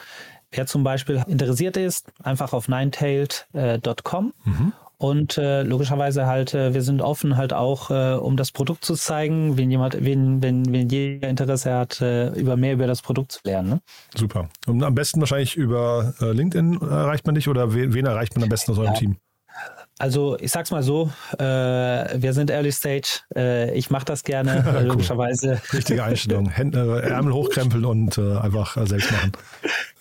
wer 0.53 0.67
zum 0.67 0.85
Beispiel 0.85 1.25
interessiert 1.27 1.77
ist, 1.77 2.07
einfach 2.23 2.53
auf 2.53 2.69
ninetailed.com. 2.69 4.33
Mhm. 4.45 4.73
Und 4.99 5.37
äh, 5.37 5.63
logischerweise 5.63 6.27
halt, 6.27 6.55
äh, 6.55 6.73
wir 6.73 6.83
sind 6.83 7.03
offen 7.03 7.37
halt 7.37 7.53
auch, 7.53 7.91
äh, 7.91 8.15
um 8.15 8.37
das 8.37 8.51
Produkt 8.51 8.85
zu 8.85 8.95
zeigen, 8.95 9.59
wenn 9.59 9.71
jemand, 9.71 10.03
wenn, 10.03 10.43
wenn, 10.43 10.73
wenn 10.73 10.89
jeder 10.89 11.29
Interesse 11.29 11.75
hat, 11.75 12.01
äh, 12.01 12.29
über 12.31 12.57
mehr 12.57 12.73
über 12.75 12.87
das 12.87 13.03
Produkt 13.03 13.33
zu 13.33 13.41
lernen. 13.45 13.69
Ne? 13.69 13.81
Super. 14.15 14.49
Und 14.67 14.83
am 14.83 14.95
besten 14.95 15.21
wahrscheinlich 15.21 15.55
über 15.57 16.15
äh, 16.21 16.33
LinkedIn 16.33 16.81
erreicht 16.81 17.27
man 17.27 17.35
dich 17.35 17.49
oder 17.49 17.75
wen, 17.75 17.93
wen 17.93 18.07
erreicht 18.07 18.37
man 18.37 18.45
am 18.45 18.49
besten 18.49 18.73
aus 18.73 18.79
eurem 18.79 18.95
ja. 18.95 18.99
Team? 18.99 19.17
Also 19.99 20.37
ich 20.41 20.51
sag's 20.53 20.71
mal 20.71 20.83
so, 20.83 21.11
äh, 21.39 21.43
wir 21.43 22.35
sind 22.35 22.51
Early 22.51 22.71
Stage, 22.71 23.21
äh, 23.35 23.75
ich 23.75 23.89
mache 23.91 24.05
das 24.05 24.25
gerne, 24.25 24.63
cool. 24.81 24.87
logischerweise. 24.89 25.61
Richtige 25.73 26.05
Einstellung, 26.05 26.51
Hände, 26.51 27.03
Ärmel 27.03 27.33
hochkrempeln 27.33 27.85
und 27.87 28.19
äh, 28.19 28.37
einfach 28.37 28.77
äh, 28.77 28.87
selbst 28.87 29.11
machen. 29.11 29.33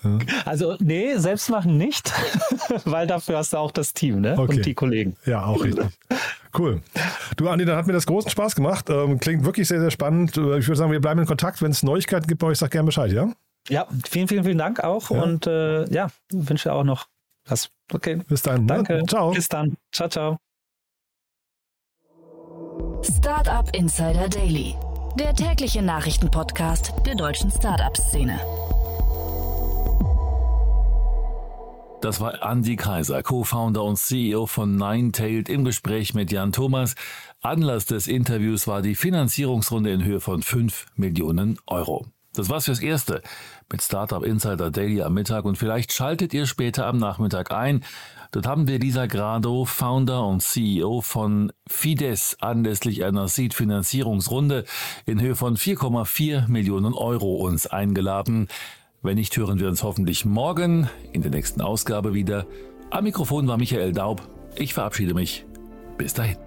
Ja. 0.03 0.19
Also 0.43 0.75
nee, 0.79 1.15
selbst 1.15 1.49
machen 1.49 1.77
nicht, 1.77 2.11
weil 2.85 3.07
dafür 3.07 3.37
hast 3.37 3.53
du 3.53 3.57
auch 3.57 3.71
das 3.71 3.93
Team 3.93 4.19
ne? 4.19 4.37
Okay. 4.37 4.57
und 4.57 4.65
die 4.65 4.73
Kollegen. 4.73 5.15
Ja, 5.25 5.45
auch 5.45 5.63
richtig. 5.63 5.85
Cool. 6.57 6.81
Du, 7.37 7.49
Andi, 7.49 7.65
dann 7.65 7.77
hat 7.77 7.87
mir 7.87 7.93
das 7.93 8.05
großen 8.05 8.29
Spaß 8.29 8.55
gemacht. 8.55 8.89
Ähm, 8.89 9.19
klingt 9.19 9.43
wirklich 9.45 9.67
sehr, 9.67 9.79
sehr 9.79 9.91
spannend. 9.91 10.37
Äh, 10.37 10.59
ich 10.59 10.67
würde 10.67 10.75
sagen, 10.75 10.91
wir 10.91 11.01
bleiben 11.01 11.19
in 11.19 11.25
Kontakt. 11.25 11.61
Wenn 11.61 11.71
es 11.71 11.83
Neuigkeiten 11.83 12.27
gibt 12.27 12.41
bei 12.41 12.47
euch, 12.47 12.59
sag 12.59 12.71
gerne 12.71 12.85
Bescheid, 12.85 13.11
ja? 13.11 13.31
Ja, 13.67 13.87
vielen, 14.07 14.27
vielen, 14.27 14.43
vielen 14.43 14.57
Dank 14.57 14.83
auch 14.83 15.09
ja. 15.09 15.21
und 15.21 15.47
äh, 15.47 15.89
ja, 15.91 16.09
wünsche 16.31 16.71
auch 16.71 16.83
noch 16.83 17.07
das, 17.47 17.69
okay. 17.93 18.21
Bis 18.27 18.41
dann. 18.41 18.61
Ne? 18.61 18.67
Danke. 18.67 18.93
Ne? 18.97 19.05
Ciao. 19.05 19.31
Bis 19.31 19.47
dann. 19.47 19.75
Ciao, 19.91 20.09
ciao. 20.09 20.37
Startup 23.03 23.69
Insider 23.75 24.27
Daily, 24.27 24.75
der 25.15 25.33
tägliche 25.33 25.81
Nachrichtenpodcast 25.81 26.93
der 27.05 27.15
deutschen 27.15 27.51
Startup-Szene. 27.51 28.39
Das 32.01 32.19
war 32.19 32.43
Andy 32.43 32.75
Kaiser, 32.75 33.23
Co-Founder 33.23 33.83
und 33.83 33.97
CEO 33.97 34.45
von 34.45 34.75
Ninetailed 34.75 35.49
im 35.49 35.65
Gespräch 35.65 36.13
mit 36.13 36.31
Jan 36.31 36.51
Thomas. 36.51 36.93
Anlass 37.41 37.85
des 37.85 38.07
Interviews 38.07 38.67
war 38.67 38.81
die 38.81 38.95
Finanzierungsrunde 38.95 39.91
in 39.91 40.03
Höhe 40.03 40.19
von 40.19 40.43
5 40.43 40.85
Millionen 40.95 41.57
Euro. 41.65 42.05
Das 42.35 42.49
war's 42.49 42.65
fürs 42.65 42.81
Erste 42.81 43.21
mit 43.71 43.81
Startup 43.81 44.23
Insider 44.23 44.69
Daily 44.69 45.01
am 45.01 45.13
Mittag 45.13 45.45
und 45.45 45.57
vielleicht 45.57 45.93
schaltet 45.93 46.33
ihr 46.33 46.45
später 46.45 46.85
am 46.85 46.97
Nachmittag 46.97 47.51
ein. 47.51 47.83
Dort 48.31 48.47
haben 48.47 48.67
wir 48.67 48.79
Lisa 48.79 49.05
Grado, 49.05 49.63
Founder 49.63 50.25
und 50.25 50.41
CEO 50.41 51.01
von 51.01 51.53
Fides, 51.67 52.37
anlässlich 52.41 53.05
einer 53.05 53.27
Seed-Finanzierungsrunde 53.27 54.65
in 55.05 55.21
Höhe 55.21 55.35
von 55.35 55.55
4,4 55.55 56.49
Millionen 56.49 56.93
Euro 56.93 57.35
uns 57.35 57.67
eingeladen. 57.67 58.49
Wenn 59.01 59.15
nicht, 59.15 59.37
hören 59.37 59.59
wir 59.59 59.67
uns 59.67 59.83
hoffentlich 59.83 60.25
morgen 60.25 60.89
in 61.13 61.21
der 61.21 61.31
nächsten 61.31 61.61
Ausgabe 61.61 62.13
wieder. 62.13 62.45
Am 62.89 63.05
Mikrofon 63.05 63.47
war 63.47 63.57
Michael 63.57 63.93
Daub. 63.93 64.27
Ich 64.57 64.73
verabschiede 64.73 65.13
mich. 65.13 65.45
Bis 65.97 66.13
dahin. 66.13 66.44